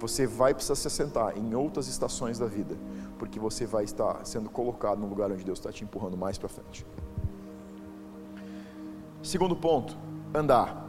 [0.00, 2.76] Você vai precisar se assentar em outras estações da vida,
[3.18, 6.48] porque você vai estar sendo colocado no lugar onde Deus está te empurrando mais para
[6.48, 6.86] frente.
[9.22, 9.96] Segundo ponto,
[10.32, 10.86] andar.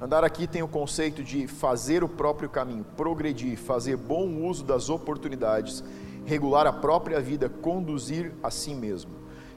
[0.00, 4.90] Andar aqui tem o conceito de fazer o próprio caminho, progredir, fazer bom uso das
[4.90, 5.82] oportunidades,
[6.24, 9.10] regular a própria vida, conduzir a si mesmo.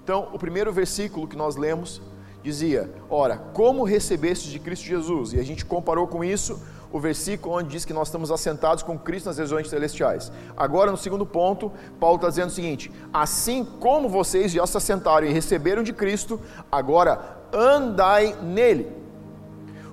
[0.03, 2.01] Então, o primeiro versículo que nós lemos
[2.41, 5.33] dizia: Ora, como recebestes de Cristo Jesus?
[5.33, 6.59] E a gente comparou com isso
[6.91, 10.31] o versículo onde diz que nós estamos assentados com Cristo nas regiões celestiais.
[10.55, 15.25] Agora, no segundo ponto, Paulo está dizendo o seguinte: assim como vocês já se assentaram
[15.25, 16.39] e receberam de Cristo,
[16.71, 18.91] agora andai nele.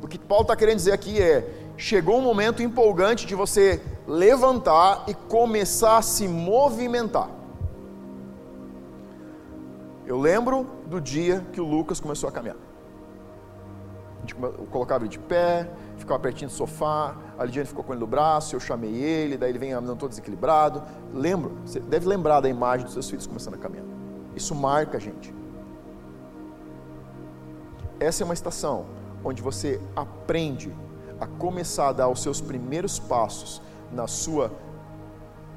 [0.03, 5.05] O que Paulo está querendo dizer aqui é: chegou um momento empolgante de você levantar
[5.07, 7.29] e começar a se movimentar.
[10.07, 12.57] Eu lembro do dia que o Lucas começou a caminhar.
[14.17, 14.35] A gente
[14.71, 15.69] colocava ele de pé,
[16.09, 19.51] ficava pertinho do sofá, a Lidiane ficou com ele no braço, eu chamei ele, daí
[19.51, 20.83] ele vem andando todo desequilibrado.
[21.13, 23.85] Lembro, você deve lembrar da imagem dos seus filhos começando a caminhar.
[24.35, 25.35] Isso marca a gente.
[28.01, 28.87] Essa é uma estação
[29.23, 30.75] onde você aprende
[31.21, 33.61] a começar a dar os seus primeiros passos
[33.93, 34.51] na sua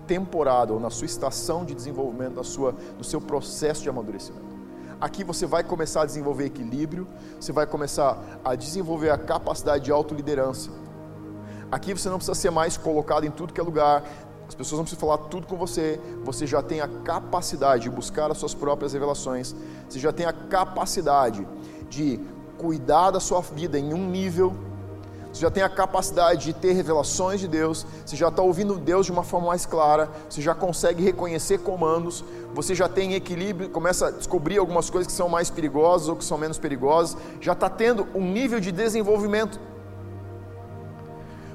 [0.05, 4.50] temporada ou na sua estação de desenvolvimento, na sua, no seu processo de amadurecimento.
[5.01, 7.07] Aqui você vai começar a desenvolver equilíbrio,
[7.39, 10.69] você vai começar a desenvolver a capacidade de autoliderança.
[11.71, 14.03] Aqui você não precisa ser mais colocado em tudo que é lugar,
[14.47, 18.29] as pessoas não precisam falar tudo com você, você já tem a capacidade de buscar
[18.29, 19.55] as suas próprias revelações,
[19.89, 21.47] você já tem a capacidade
[21.89, 22.19] de
[22.59, 24.55] cuidar da sua vida em um nível
[25.31, 29.05] você já tem a capacidade de ter revelações de Deus, você já está ouvindo Deus
[29.05, 34.07] de uma forma mais clara, você já consegue reconhecer comandos, você já tem equilíbrio, começa
[34.07, 37.69] a descobrir algumas coisas que são mais perigosas ou que são menos perigosas, já está
[37.69, 39.57] tendo um nível de desenvolvimento.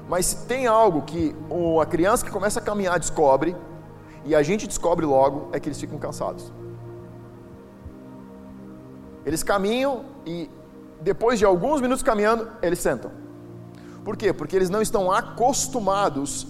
[0.09, 1.35] Mas tem algo que
[1.79, 3.55] a criança que começa a caminhar descobre,
[4.25, 6.51] e a gente descobre logo, é que eles ficam cansados.
[9.25, 10.49] Eles caminham e
[11.01, 13.26] depois de alguns minutos caminhando, eles sentam.
[14.07, 14.31] Por quê?
[14.31, 16.47] Porque eles não estão acostumados,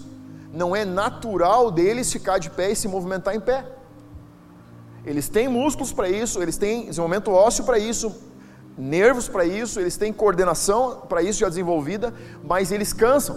[0.52, 3.66] não é natural deles ficar de pé e se movimentar em pé.
[5.04, 8.14] Eles têm músculos para isso, eles têm desenvolvimento ósseo para isso,
[8.78, 13.36] nervos para isso, eles têm coordenação para isso já desenvolvida, mas eles cansam.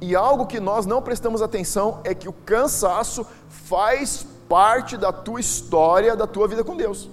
[0.00, 5.38] E algo que nós não prestamos atenção é que o cansaço faz parte da tua
[5.38, 7.10] história, da tua vida com Deus.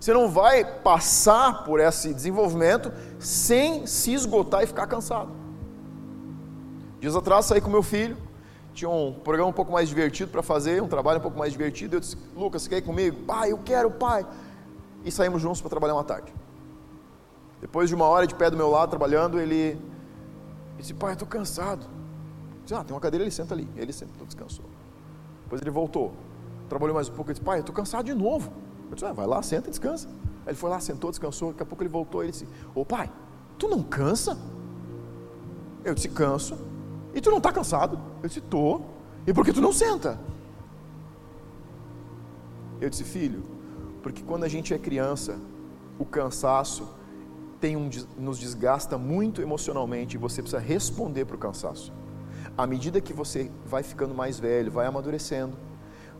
[0.00, 5.30] Você não vai passar por esse desenvolvimento sem se esgotar e ficar cansado.
[6.98, 8.16] Dias atrás saí com meu filho,
[8.72, 11.96] tinha um programa um pouco mais divertido para fazer, um trabalho um pouco mais divertido.
[11.96, 13.24] Eu disse, Lucas, quer ir comigo?
[13.26, 14.26] Pai, eu quero, pai.
[15.04, 16.32] E saímos juntos para trabalhar uma tarde.
[17.60, 19.78] Depois de uma hora de pé do meu lado trabalhando, ele
[20.78, 21.84] disse, pai, estou cansado.
[21.84, 23.68] Eu disse, ah, tem uma cadeira, ele senta ali.
[23.76, 24.64] Ele senta, descansou.
[25.42, 26.14] Depois ele voltou,
[26.70, 28.50] trabalhou mais um pouco, ele disse, pai, estou cansado de novo.
[28.90, 30.08] Eu disse, ah, vai lá, senta e descansa.
[30.46, 31.52] Ele foi lá, sentou, descansou.
[31.52, 33.10] Daqui a pouco ele voltou e disse: Ô pai,
[33.58, 34.36] tu não cansa?
[35.84, 36.58] Eu disse: Canso.
[37.14, 38.00] E tu não está cansado?
[38.22, 38.80] Eu disse: Tô.
[39.26, 40.18] E por que tu não senta?
[42.80, 43.44] Eu disse: Filho,
[44.02, 45.38] porque quando a gente é criança,
[45.98, 46.88] o cansaço
[47.60, 51.92] tem um, nos desgasta muito emocionalmente e você precisa responder para o cansaço.
[52.56, 55.56] À medida que você vai ficando mais velho, vai amadurecendo,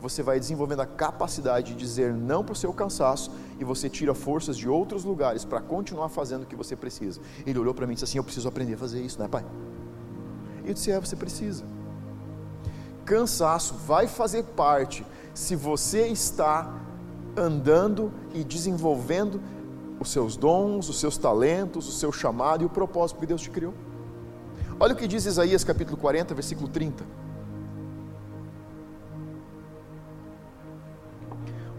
[0.01, 4.15] você vai desenvolvendo a capacidade de dizer não para o seu cansaço e você tira
[4.15, 7.21] forças de outros lugares para continuar fazendo o que você precisa.
[7.45, 9.45] Ele olhou para mim e disse assim: Eu preciso aprender a fazer isso, né, pai?
[10.65, 11.63] Eu disse: É, você precisa.
[13.05, 16.81] Cansaço vai fazer parte se você está
[17.37, 19.39] andando e desenvolvendo
[19.99, 23.51] os seus dons, os seus talentos, o seu chamado e o propósito que Deus te
[23.51, 23.73] criou.
[24.79, 27.05] Olha o que diz Isaías capítulo 40, versículo 30.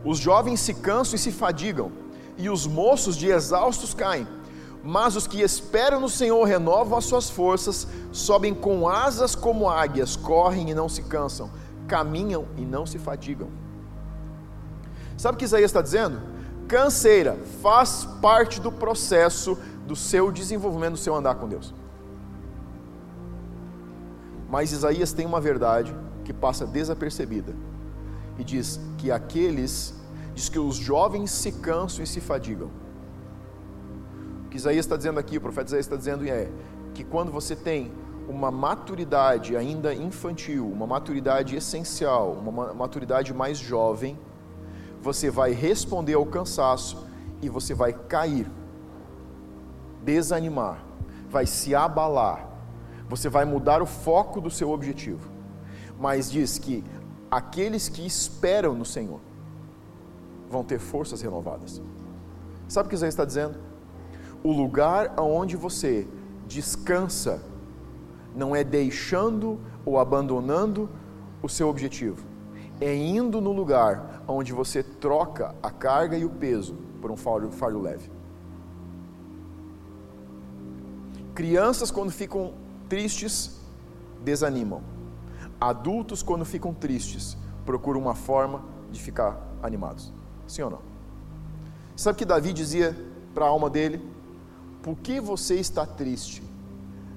[0.05, 1.93] Os jovens se cansam e se fadigam,
[2.37, 4.27] e os moços de exaustos caem.
[4.83, 10.17] Mas os que esperam no Senhor renovam as suas forças, sobem com asas como águias,
[10.17, 11.51] correm e não se cansam,
[11.87, 13.49] caminham e não se fadigam.
[15.17, 16.21] Sabe o que Isaías está dizendo?
[16.67, 21.73] Canseira faz parte do processo do seu desenvolvimento, do seu andar com Deus.
[24.51, 27.55] Mas Isaías tem uma verdade que passa desapercebida
[28.39, 29.95] e diz que aqueles,
[30.35, 32.71] diz que os jovens se cansam e se fadigam.
[34.51, 36.51] que Isaías está dizendo aqui, o profeta Isaías está dizendo é
[36.95, 37.91] que quando você tem
[38.29, 44.19] uma maturidade ainda infantil, uma maturidade essencial, uma maturidade mais jovem,
[45.01, 47.07] você vai responder ao cansaço
[47.41, 48.49] e você vai cair,
[50.03, 50.85] desanimar,
[51.29, 52.49] vai se abalar,
[53.09, 55.31] você vai mudar o foco do seu objetivo.
[55.99, 56.85] Mas diz que
[57.33, 59.19] aqueles que esperam no Senhor
[60.51, 61.81] vão ter forças renovadas.
[62.69, 63.59] Sabe o que Isaías está dizendo?
[64.45, 66.07] O lugar aonde você
[66.47, 67.43] descansa
[68.37, 70.91] não é deixando ou abandonando
[71.43, 72.23] o seu objetivo,
[72.79, 77.51] é indo no lugar onde você troca a carga e o peso por um fardo,
[77.51, 78.11] fardo leve.
[81.35, 82.53] Crianças, quando ficam
[82.91, 83.59] tristes,
[84.23, 84.92] desanimam.
[85.63, 90.13] Adultos, quando ficam tristes, procuram uma forma de ficar animados.
[90.45, 90.81] Sim ou não?
[91.95, 92.99] Sabe que Davi dizia
[93.33, 94.05] para a alma dele?
[94.83, 96.43] Por que você está triste?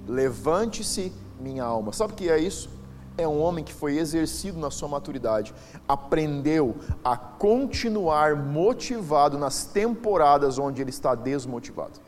[0.07, 1.91] Levante-se, minha alma.
[1.91, 2.69] Sabe o que é isso?
[3.17, 5.51] É um homem que foi exercido na sua maturidade,
[5.87, 12.04] aprendeu a continuar motivado nas temporadas onde ele está desmotivado.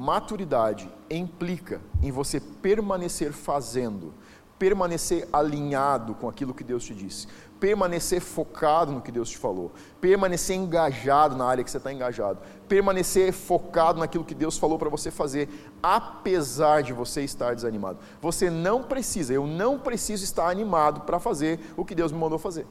[0.00, 4.14] Maturidade implica em você permanecer fazendo,
[4.58, 7.28] permanecer alinhado com aquilo que Deus te disse,
[7.60, 12.38] permanecer focado no que Deus te falou, permanecer engajado na área que você está engajado,
[12.66, 15.50] permanecer focado naquilo que Deus falou para você fazer,
[15.82, 17.98] apesar de você estar desanimado.
[18.22, 22.38] Você não precisa, eu não preciso estar animado para fazer o que Deus me mandou
[22.38, 22.66] fazer.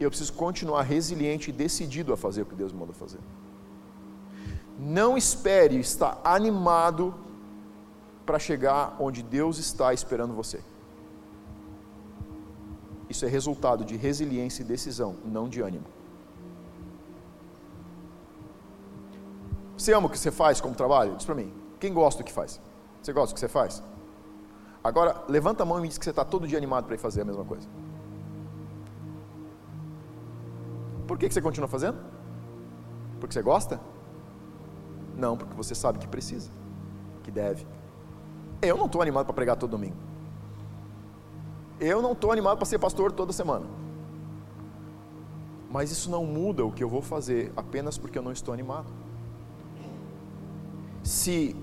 [0.00, 3.20] Eu preciso continuar resiliente e decidido a fazer o que Deus me mandou fazer.
[4.78, 7.14] Não espere estar animado
[8.24, 10.60] para chegar onde Deus está esperando você.
[13.08, 15.86] Isso é resultado de resiliência e decisão, não de ânimo.
[19.78, 21.14] Você ama o que você faz como trabalho?
[21.16, 21.52] Diz para mim.
[21.78, 22.60] Quem gosta do que faz?
[23.00, 23.82] Você gosta do que você faz?
[24.82, 26.98] Agora, levanta a mão e me diz que você está todo dia animado para ir
[26.98, 27.68] fazer a mesma coisa.
[31.06, 31.98] Por que, que você continua fazendo?
[33.20, 33.80] Porque você gosta?
[35.16, 36.50] Não, porque você sabe que precisa,
[37.22, 37.66] que deve.
[38.60, 39.96] Eu não estou animado para pregar todo domingo.
[41.80, 43.66] Eu não estou animado para ser pastor toda semana.
[45.70, 48.86] Mas isso não muda o que eu vou fazer apenas porque eu não estou animado.
[51.02, 51.56] Se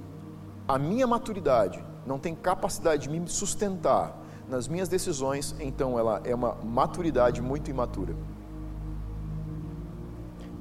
[0.67, 6.35] a minha maturidade não tem capacidade de me sustentar nas minhas decisões, então ela é
[6.35, 8.15] uma maturidade muito imatura.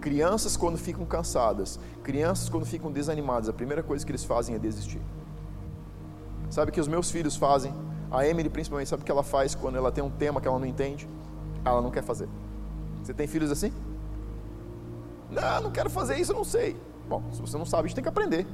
[0.03, 4.59] Crianças, quando ficam cansadas, crianças, quando ficam desanimadas, a primeira coisa que eles fazem é
[4.59, 5.01] desistir.
[6.51, 7.73] Sabe o que os meus filhos fazem?
[8.11, 10.59] A Emily, principalmente, sabe o que ela faz quando ela tem um tema que ela
[10.59, 11.09] não entende?
[11.65, 12.29] Ela não quer fazer.
[13.01, 13.73] Você tem filhos assim?
[15.31, 16.77] Não, não quero fazer isso, eu não sei.
[17.09, 18.45] Bom, se você não sabe, a gente tem que aprender.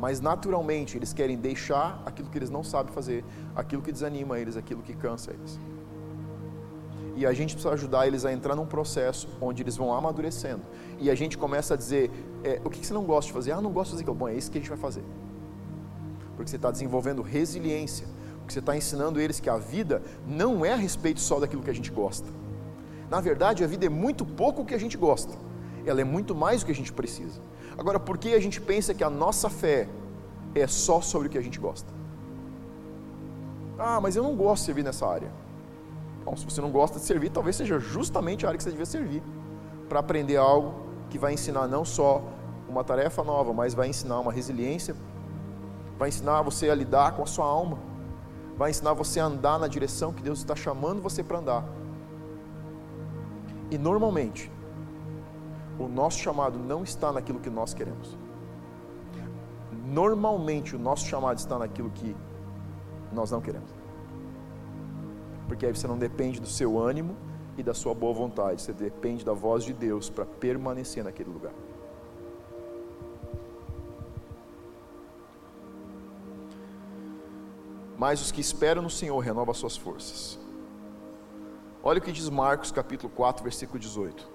[0.00, 4.56] Mas naturalmente eles querem deixar aquilo que eles não sabem fazer, aquilo que desanima eles,
[4.56, 5.56] aquilo que cansa eles.
[7.20, 10.62] E a gente precisa ajudar eles a entrar num processo onde eles vão amadurecendo.
[10.98, 12.10] E a gente começa a dizer:
[12.42, 13.52] é, o que você não gosta de fazer?
[13.52, 14.16] Ah, não gosto de fazer aquilo.
[14.16, 15.04] Bom, é isso que a gente vai fazer
[16.40, 18.06] porque você está desenvolvendo resiliência,
[18.38, 21.68] porque você está ensinando eles que a vida não é a respeito só daquilo que
[21.68, 22.26] a gente gosta.
[23.10, 25.34] Na verdade, a vida é muito pouco o que a gente gosta,
[25.84, 27.42] ela é muito mais do que a gente precisa.
[27.76, 29.86] Agora, por que a gente pensa que a nossa fé
[30.54, 31.92] é só sobre o que a gente gosta?
[33.78, 35.30] Ah, mas eu não gosto de servir nessa área.
[36.24, 38.86] Bom, se você não gosta de servir, talvez seja justamente a área que você devia
[38.86, 39.22] servir
[39.88, 40.74] para aprender algo
[41.08, 42.22] que vai ensinar não só
[42.68, 44.94] uma tarefa nova, mas vai ensinar uma resiliência
[46.00, 47.78] vai ensinar você a lidar com a sua alma,
[48.56, 51.62] vai ensinar você a andar na direção que Deus está chamando você para andar.
[53.70, 54.50] E normalmente,
[55.78, 58.16] o nosso chamado não está naquilo que nós queremos.
[59.84, 62.16] Normalmente, o nosso chamado está naquilo que
[63.12, 63.70] nós não queremos.
[65.50, 67.16] Porque aí você não depende do seu ânimo
[67.58, 71.52] e da sua boa vontade, você depende da voz de Deus para permanecer naquele lugar.
[77.98, 80.38] mas os que esperam no Senhor renovam suas forças.
[81.82, 84.26] Olha o que diz Marcos capítulo 4, versículo 18.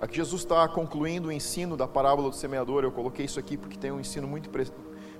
[0.00, 2.82] Aqui Jesus está concluindo o ensino da parábola do semeador.
[2.82, 4.50] Eu coloquei isso aqui porque tem um ensino muito,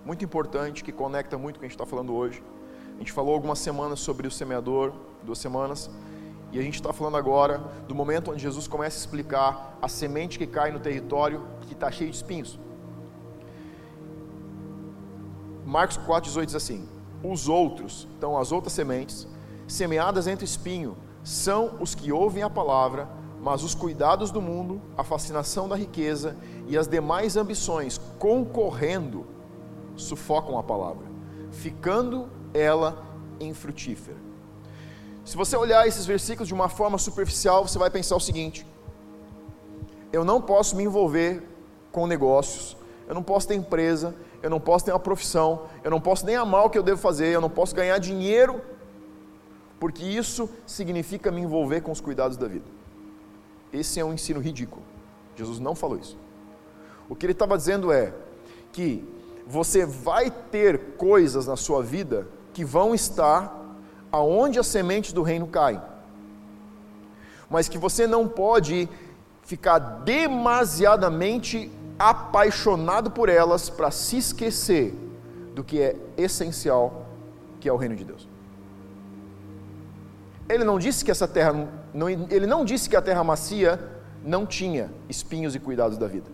[0.09, 2.43] muito importante que conecta muito com o que a gente está falando hoje.
[2.95, 4.91] A gente falou algumas semanas sobre o semeador,
[5.23, 5.91] duas semanas,
[6.51, 10.39] e a gente está falando agora do momento onde Jesus começa a explicar a semente
[10.39, 12.59] que cai no território que está cheio de espinhos.
[15.67, 16.89] Marcos 4,18 diz assim:
[17.23, 19.29] os outros, então as outras sementes,
[19.67, 23.07] semeadas entre espinho, são os que ouvem a palavra,
[23.43, 26.35] mas os cuidados do mundo, a fascinação da riqueza
[26.67, 29.37] e as demais ambições concorrendo
[29.99, 31.07] sufocam a palavra,
[31.51, 33.05] ficando ela
[33.41, 34.17] infrutífera.
[35.25, 38.67] Se você olhar esses versículos de uma forma superficial, você vai pensar o seguinte:
[40.13, 41.43] eu não posso me envolver
[41.93, 42.77] com negócios,
[43.07, 46.37] eu não posso ter empresa, eu não posso ter uma profissão, eu não posso nem
[46.37, 48.63] amar o que eu devo fazer, eu não posso ganhar dinheiro,
[49.79, 52.67] porque isso significa me envolver com os cuidados da vida.
[53.73, 54.83] Esse é um ensino ridículo.
[55.37, 56.17] Jesus não falou isso.
[57.09, 58.13] O que ele estava dizendo é
[58.73, 59.07] que
[59.49, 63.57] você vai ter coisas na sua vida que vão estar
[64.13, 65.81] aonde as sementes do reino caem,
[67.49, 68.89] mas que você não pode
[69.43, 74.95] ficar demasiadamente apaixonado por elas para se esquecer
[75.55, 77.07] do que é essencial,
[77.59, 78.29] que é o reino de Deus.
[80.47, 83.81] Ele não disse que essa terra, não, ele não disse que a terra macia
[84.23, 86.31] não tinha espinhos e cuidados da vida.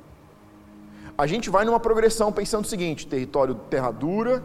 [1.16, 4.42] A gente vai numa progressão pensando o seguinte: território terra dura,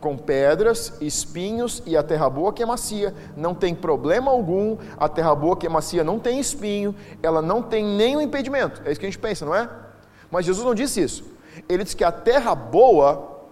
[0.00, 5.08] com pedras, espinhos e a terra boa que é macia, não tem problema algum, a
[5.08, 8.82] terra boa que é macia não tem espinho, ela não tem nenhum impedimento.
[8.84, 9.68] É isso que a gente pensa, não é?
[10.30, 11.24] Mas Jesus não disse isso.
[11.68, 13.42] Ele disse que a terra boa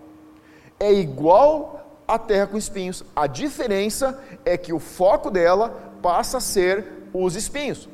[0.78, 3.02] é igual à terra com espinhos.
[3.16, 7.88] A diferença é que o foco dela passa a ser os espinhos.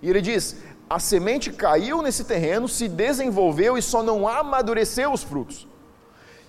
[0.00, 0.56] E ele diz:
[0.94, 5.66] a semente caiu nesse terreno, se desenvolveu e só não amadureceu os frutos.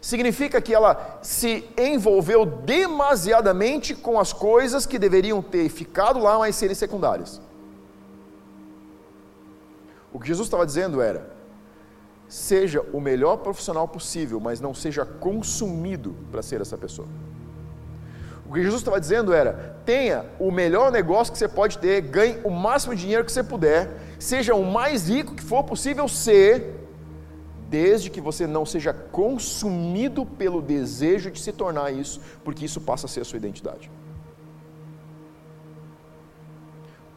[0.01, 6.57] Significa que ela se envolveu demasiadamente com as coisas que deveriam ter ficado lá, mas
[6.57, 7.39] serem secundárias.
[10.11, 11.31] O que Jesus estava dizendo era:
[12.27, 17.07] seja o melhor profissional possível, mas não seja consumido para ser essa pessoa.
[18.45, 22.41] O que Jesus estava dizendo era: tenha o melhor negócio que você pode ter, ganhe
[22.43, 23.89] o máximo de dinheiro que você puder,
[24.23, 26.79] seja o mais rico que for possível ser,
[27.69, 33.05] desde que você não seja consumido pelo desejo de se tornar isso, porque isso passa
[33.05, 33.91] a ser a sua identidade.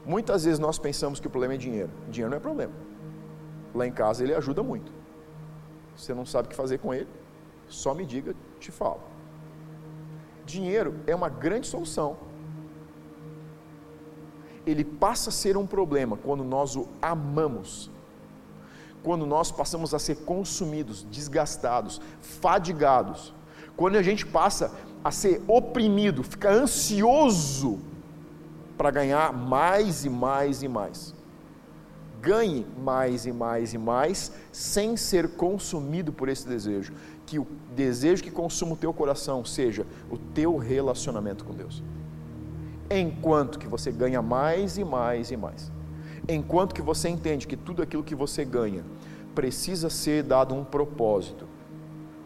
[0.05, 1.91] Muitas vezes nós pensamos que o problema é dinheiro.
[2.09, 2.73] Dinheiro não é problema.
[3.75, 4.93] Lá em casa ele ajuda muito.
[5.97, 7.09] Você não sabe o que fazer com ele?
[7.69, 9.01] Só me diga, te falo.
[10.45, 12.17] Dinheiro é uma grande solução.
[14.67, 17.91] Ele passa a ser um problema quando nós o amamos.
[19.03, 23.33] Quando nós passamos a ser consumidos, desgastados, fadigados.
[23.77, 27.79] Quando a gente passa a ser oprimido, fica ansioso
[28.77, 31.15] para ganhar mais e mais e mais.
[32.21, 36.93] Ganhe mais e mais e mais, sem ser consumido por esse desejo.
[37.25, 41.83] Que o desejo que consuma o teu coração seja o teu relacionamento com Deus.
[42.91, 45.73] Enquanto que você ganha mais e mais e mais.
[46.29, 48.85] Enquanto que você entende que tudo aquilo que você ganha
[49.35, 51.47] precisa ser dado um propósito.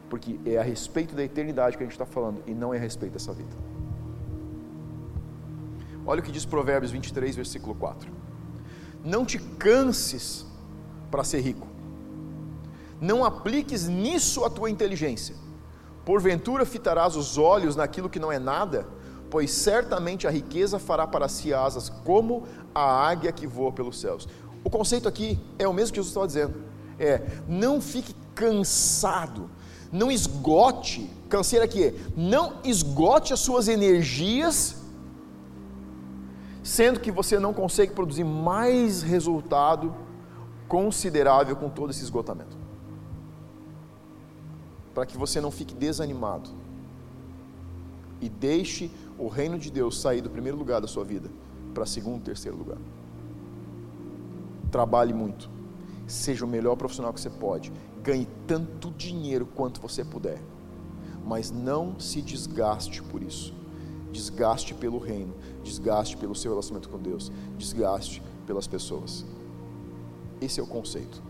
[0.08, 2.80] Porque é a respeito da eternidade que a gente está falando e não é a
[2.80, 3.56] respeito dessa vida.
[6.06, 8.10] Olha o que diz Provérbios 23, versículo 4.
[9.04, 10.46] Não te canses
[11.10, 11.66] para ser rico.
[13.00, 15.34] Não apliques nisso a tua inteligência.
[16.04, 18.86] Porventura fitarás os olhos naquilo que não é nada,
[19.30, 24.28] pois certamente a riqueza fará para si asas como a águia que voa pelos céus.
[24.64, 26.54] O conceito aqui é o mesmo que Jesus estava dizendo.
[26.98, 29.48] É, não fique cansado,
[29.90, 34.76] não esgote, canseira aqui é, não esgote as suas energias
[36.62, 39.94] sendo que você não consegue produzir mais resultado
[40.68, 42.56] considerável com todo esse esgotamento.
[44.94, 46.50] Para que você não fique desanimado
[48.20, 48.90] e deixe
[49.20, 51.30] o reino de Deus sair do primeiro lugar da sua vida
[51.74, 52.78] para segundo, terceiro lugar.
[54.70, 55.50] Trabalhe muito,
[56.06, 60.40] seja o melhor profissional que você pode, ganhe tanto dinheiro quanto você puder,
[61.24, 63.60] mas não se desgaste por isso
[64.10, 69.24] desgaste pelo reino, desgaste pelo seu relacionamento com Deus, desgaste pelas pessoas.
[70.40, 71.22] Esse é o conceito.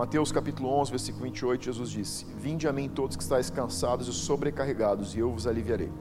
[0.00, 4.12] Mateus capítulo 11, versículo 28, Jesus disse: Vinde a mim todos que estáis cansados e
[4.14, 5.92] sobrecarregados, e eu vos aliviarei.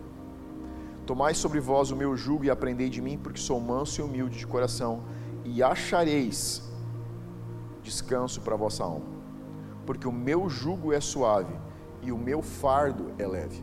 [1.06, 4.40] Tomai sobre vós o meu jugo e aprendei de mim, porque sou manso e humilde
[4.40, 5.04] de coração,
[5.44, 6.64] e achareis
[7.84, 9.06] descanso para a vossa alma.
[9.86, 11.54] Porque o meu jugo é suave
[12.02, 13.62] e o meu fardo é leve.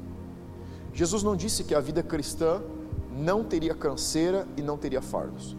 [0.92, 2.62] Jesus não disse que a vida cristã
[3.10, 5.56] não teria canseira e não teria fardos.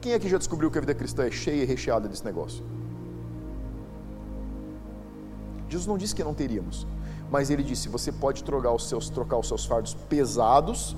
[0.00, 2.77] Quem aqui já descobriu que a vida cristã é cheia e recheada desse negócio?
[5.68, 6.86] Jesus não disse que não teríamos,
[7.30, 10.96] Mas ele disse: você pode trocar os seus, trocar os seus fardos pesados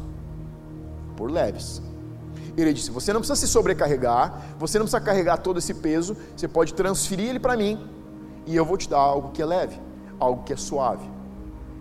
[1.17, 1.83] por leves.
[2.57, 6.47] Ele disse: você não precisa se sobrecarregar, você não precisa carregar todo esse peso, você
[6.47, 7.89] pode transferir ele para mim
[8.47, 9.81] e eu vou te dar algo que é leve,
[10.19, 11.09] algo que é suave.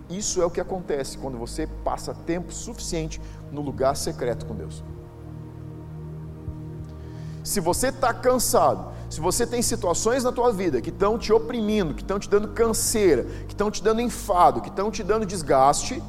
[0.10, 3.22] Isso é o que acontece quando você passa tempo suficiente
[3.52, 4.84] no lugar secreto com Deus.
[7.44, 11.96] Se você está cansado, se você tem situações na tua vida que estão te oprimindo,
[11.96, 16.02] que estão te dando canseira, que estão te dando enfado, que estão te dando desgaste,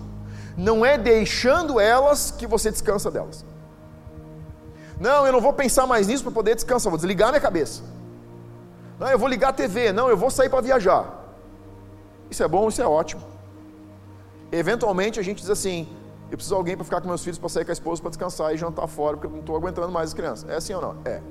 [0.56, 3.44] não é deixando elas que você descansa delas.
[4.98, 7.82] Não, eu não vou pensar mais nisso para poder descansar, vou desligar minha cabeça.
[8.98, 11.24] Não, eu vou ligar a TV, não, eu vou sair para viajar.
[12.30, 13.22] Isso é bom, isso é ótimo.
[14.52, 15.88] Eventualmente a gente diz assim:
[16.30, 18.10] eu preciso de alguém para ficar com meus filhos, para sair com a esposa, para
[18.10, 20.50] descansar e jantar fora, porque eu não estou aguentando mais as crianças.
[20.50, 20.96] É assim ou não?
[21.06, 21.22] É.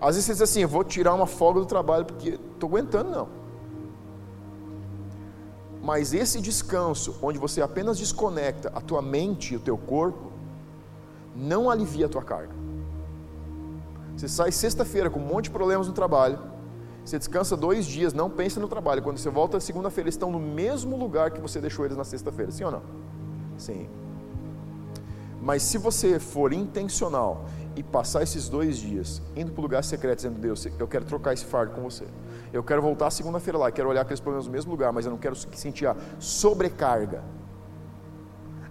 [0.00, 3.10] Às vezes você diz assim: eu vou tirar uma folga do trabalho, porque estou aguentando,
[3.10, 3.28] não.
[5.82, 10.32] Mas esse descanso, onde você apenas desconecta a tua mente e o teu corpo,
[11.34, 12.52] não alivia a tua carga.
[14.16, 16.38] Você sai sexta-feira com um monte de problemas no trabalho,
[17.04, 19.02] você descansa dois dias, não pensa no trabalho.
[19.02, 22.50] Quando você volta segunda-feira, eles estão no mesmo lugar que você deixou eles na sexta-feira,
[22.50, 22.82] sim ou não?
[23.56, 23.88] Sim.
[25.40, 27.46] Mas se você for intencional
[27.78, 31.32] e passar esses dois dias indo para o lugar secreto, dizendo: Deus, eu quero trocar
[31.32, 32.04] esse fardo com você.
[32.52, 35.18] Eu quero voltar segunda-feira lá, quero olhar aqueles problemas no mesmo lugar, mas eu não
[35.18, 37.22] quero sentir a sobrecarga,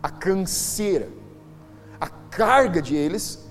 [0.03, 1.10] a canseira
[1.99, 3.43] a carga de eles,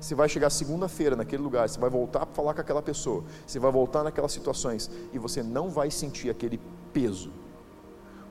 [0.00, 3.58] você vai chegar segunda-feira naquele lugar, você vai voltar para falar com aquela pessoa, você
[3.58, 6.60] vai voltar naquelas situações e você não vai sentir aquele
[6.92, 7.32] peso,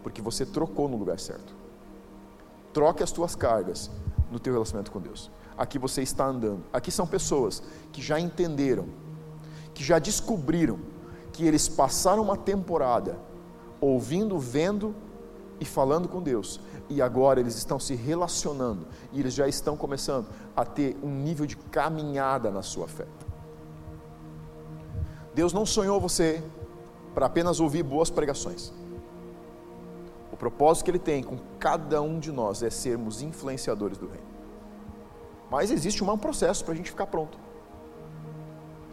[0.04, 1.56] porque você trocou no lugar certo.
[2.74, 3.90] Troque as tuas cargas
[4.30, 5.32] no teu relacionamento com Deus.
[5.58, 6.64] Aqui você está andando.
[6.72, 8.88] Aqui são pessoas que já entenderam,
[9.74, 10.80] que já descobriram
[11.32, 13.18] que eles passaram uma temporada
[13.80, 14.96] ouvindo, vendo
[15.60, 20.28] e falando com Deus, e agora eles estão se relacionando e eles já estão começando
[20.56, 23.06] a ter um nível de caminhada na sua fé.
[25.34, 26.44] Deus não sonhou você
[27.14, 28.74] para apenas ouvir boas pregações.
[30.32, 34.31] O propósito que Ele tem com cada um de nós é sermos influenciadores do Reino.
[35.52, 37.38] Mas existe um processo para a gente ficar pronto.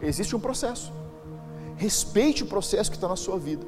[0.01, 0.93] Existe um processo.
[1.77, 3.65] Respeite o processo que está na sua vida.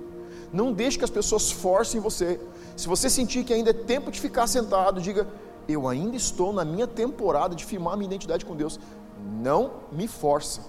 [0.51, 2.37] Não deixe que as pessoas forcem você
[2.75, 5.27] se você sentir que ainda é tempo de ficar sentado, diga:
[5.67, 8.79] Eu ainda estou na minha temporada de firmar minha identidade com Deus.
[9.41, 10.61] Não me força.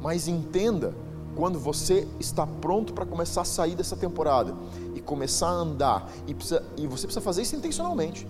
[0.00, 0.94] Mas entenda
[1.36, 4.54] quando você está pronto para começar a sair dessa temporada
[4.94, 8.26] e começar a andar, e, precisa, e você precisa fazer isso intencionalmente.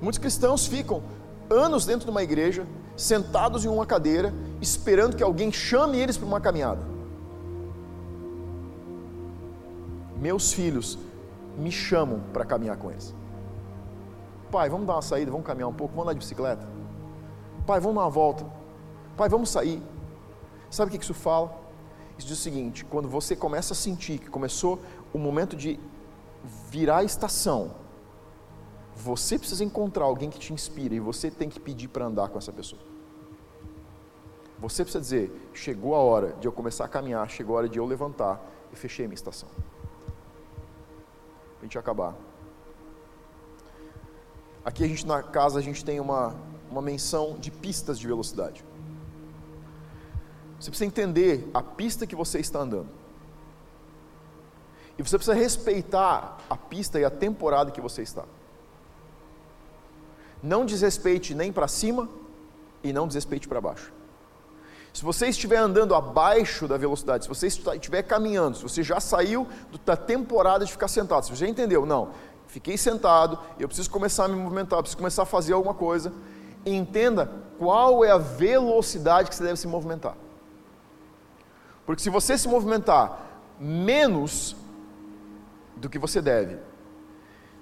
[0.00, 1.02] Muitos cristãos ficam
[1.48, 6.26] anos dentro de uma igreja, sentados em uma cadeira, esperando que alguém chame eles para
[6.26, 6.90] uma caminhada.
[10.20, 10.98] meus filhos
[11.56, 13.14] me chamam para caminhar com eles.
[14.52, 16.68] Pai, vamos dar uma saída, vamos caminhar um pouco, vamos andar de bicicleta.
[17.66, 18.44] Pai, vamos dar uma volta.
[19.16, 19.82] Pai, vamos sair.
[20.70, 21.58] Sabe o que isso fala?
[22.18, 24.78] Isso diz o seguinte: quando você começa a sentir que começou
[25.12, 25.80] o momento de
[26.68, 27.70] virar a estação,
[29.02, 32.38] você precisa encontrar alguém que te inspire e você tem que pedir para andar com
[32.38, 32.80] essa pessoa.
[34.58, 37.78] Você precisa dizer: chegou a hora de eu começar a caminhar, chegou a hora de
[37.78, 38.40] eu levantar
[38.72, 39.48] e fechei minha estação
[41.60, 42.14] a gente acabar.
[44.64, 46.34] Aqui a gente na casa a gente tem uma,
[46.70, 48.64] uma menção de pistas de velocidade.
[50.58, 52.88] Você precisa entender a pista que você está andando.
[54.98, 58.24] E você precisa respeitar a pista e a temporada que você está.
[60.42, 62.08] Não desrespeite nem para cima
[62.82, 63.92] e não desrespeite para baixo.
[64.92, 69.46] Se você estiver andando abaixo da velocidade, se você estiver caminhando, se você já saiu
[69.84, 72.10] da temporada de ficar sentado, se você já entendeu, não,
[72.48, 76.12] fiquei sentado, eu preciso começar a me movimentar, preciso começar a fazer alguma coisa,
[76.66, 80.16] entenda qual é a velocidade que você deve se movimentar.
[81.86, 83.26] Porque se você se movimentar
[83.58, 84.56] menos
[85.76, 86.58] do que você deve,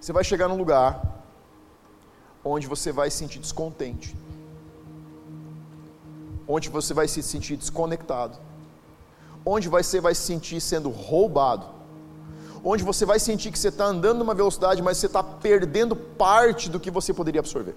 [0.01, 1.18] você vai chegar num lugar
[2.49, 4.15] onde você vai se sentir descontente
[6.49, 8.39] onde você vai se sentir desconectado,
[9.45, 11.67] onde você vai se sentir sendo roubado,
[12.65, 16.71] onde você vai sentir que você está andando numa velocidade, mas você está perdendo parte
[16.71, 17.77] do que você poderia absorver.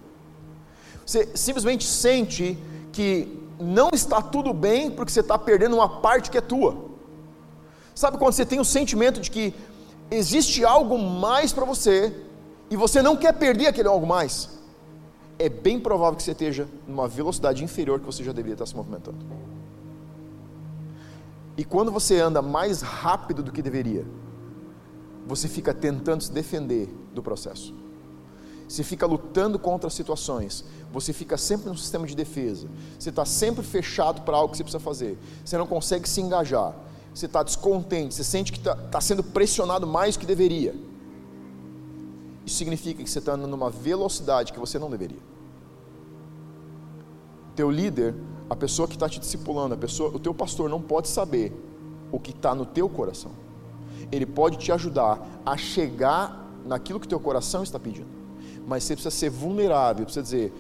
[1.06, 2.58] Você simplesmente sente
[2.94, 6.90] que não está tudo bem porque você está perdendo uma parte que é tua.
[7.94, 9.54] Sabe quando você tem o sentimento de que
[10.10, 12.16] existe algo mais para você
[12.70, 14.61] e você não quer perder aquele algo mais?
[15.42, 18.76] É bem provável que você esteja numa velocidade inferior que você já deveria estar se
[18.76, 19.18] movimentando.
[21.58, 24.06] E quando você anda mais rápido do que deveria,
[25.28, 27.74] você fica tentando se defender do processo.
[28.68, 30.64] Você fica lutando contra situações.
[30.94, 32.70] Você fica sempre no sistema de defesa.
[32.98, 35.18] Você está sempre fechado para algo que você precisa fazer.
[35.44, 36.74] Você não consegue se engajar.
[37.14, 38.16] Você está descontente.
[38.16, 40.74] Você sente que está tá sendo pressionado mais do que deveria.
[42.46, 45.20] Isso significa que você está andando numa velocidade que você não deveria.
[47.56, 48.16] Teu líder,
[48.50, 51.54] a pessoa que está te discipulando, a pessoa, o teu pastor não pode saber
[52.12, 53.32] o que está no teu coração.
[54.12, 58.10] Ele pode te ajudar a chegar naquilo que teu coração está pedindo.
[58.68, 60.54] Mas você precisa ser vulnerável, precisa dizer: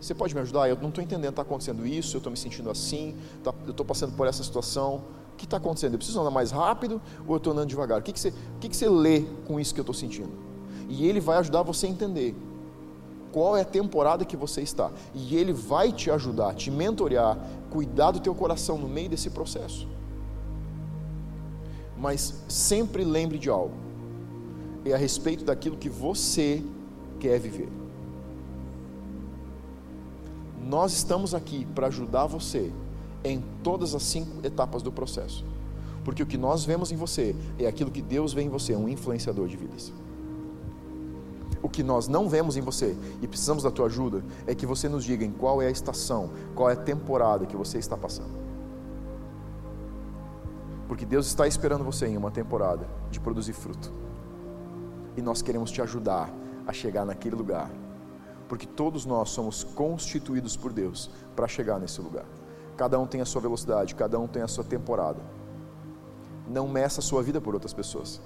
[0.00, 0.68] você pode me ajudar?
[0.68, 3.84] Eu não estou entendendo, está acontecendo isso, eu estou me sentindo assim, tá, eu estou
[3.84, 5.02] passando por essa situação.
[5.32, 5.92] O que está acontecendo?
[5.92, 8.00] Eu preciso andar mais rápido ou eu estou andando devagar?
[8.00, 10.47] O que, que, você, o que, que você lê com isso que eu estou sentindo?
[10.88, 12.34] E ele vai ajudar você a entender
[13.32, 14.90] qual é a temporada que você está.
[15.14, 17.38] E ele vai te ajudar, te mentorear,
[17.70, 19.86] cuidar do teu coração no meio desse processo.
[21.96, 23.74] Mas sempre lembre de algo.
[24.84, 26.62] É a respeito daquilo que você
[27.20, 27.68] quer viver.
[30.64, 32.72] Nós estamos aqui para ajudar você
[33.24, 35.44] em todas as cinco etapas do processo.
[36.04, 38.88] Porque o que nós vemos em você é aquilo que Deus vê em você, um
[38.88, 39.92] influenciador de vidas
[41.62, 44.88] o que nós não vemos em você e precisamos da tua ajuda é que você
[44.88, 48.48] nos diga em qual é a estação, qual é a temporada que você está passando.
[50.86, 53.92] Porque Deus está esperando você em uma temporada de produzir fruto.
[55.16, 56.32] E nós queremos te ajudar
[56.66, 57.70] a chegar naquele lugar.
[58.48, 62.24] Porque todos nós somos constituídos por Deus para chegar nesse lugar.
[62.76, 65.20] Cada um tem a sua velocidade, cada um tem a sua temporada.
[66.48, 68.20] Não meça a sua vida por outras pessoas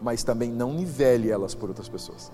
[0.00, 2.32] mas também não nivele elas por outras pessoas.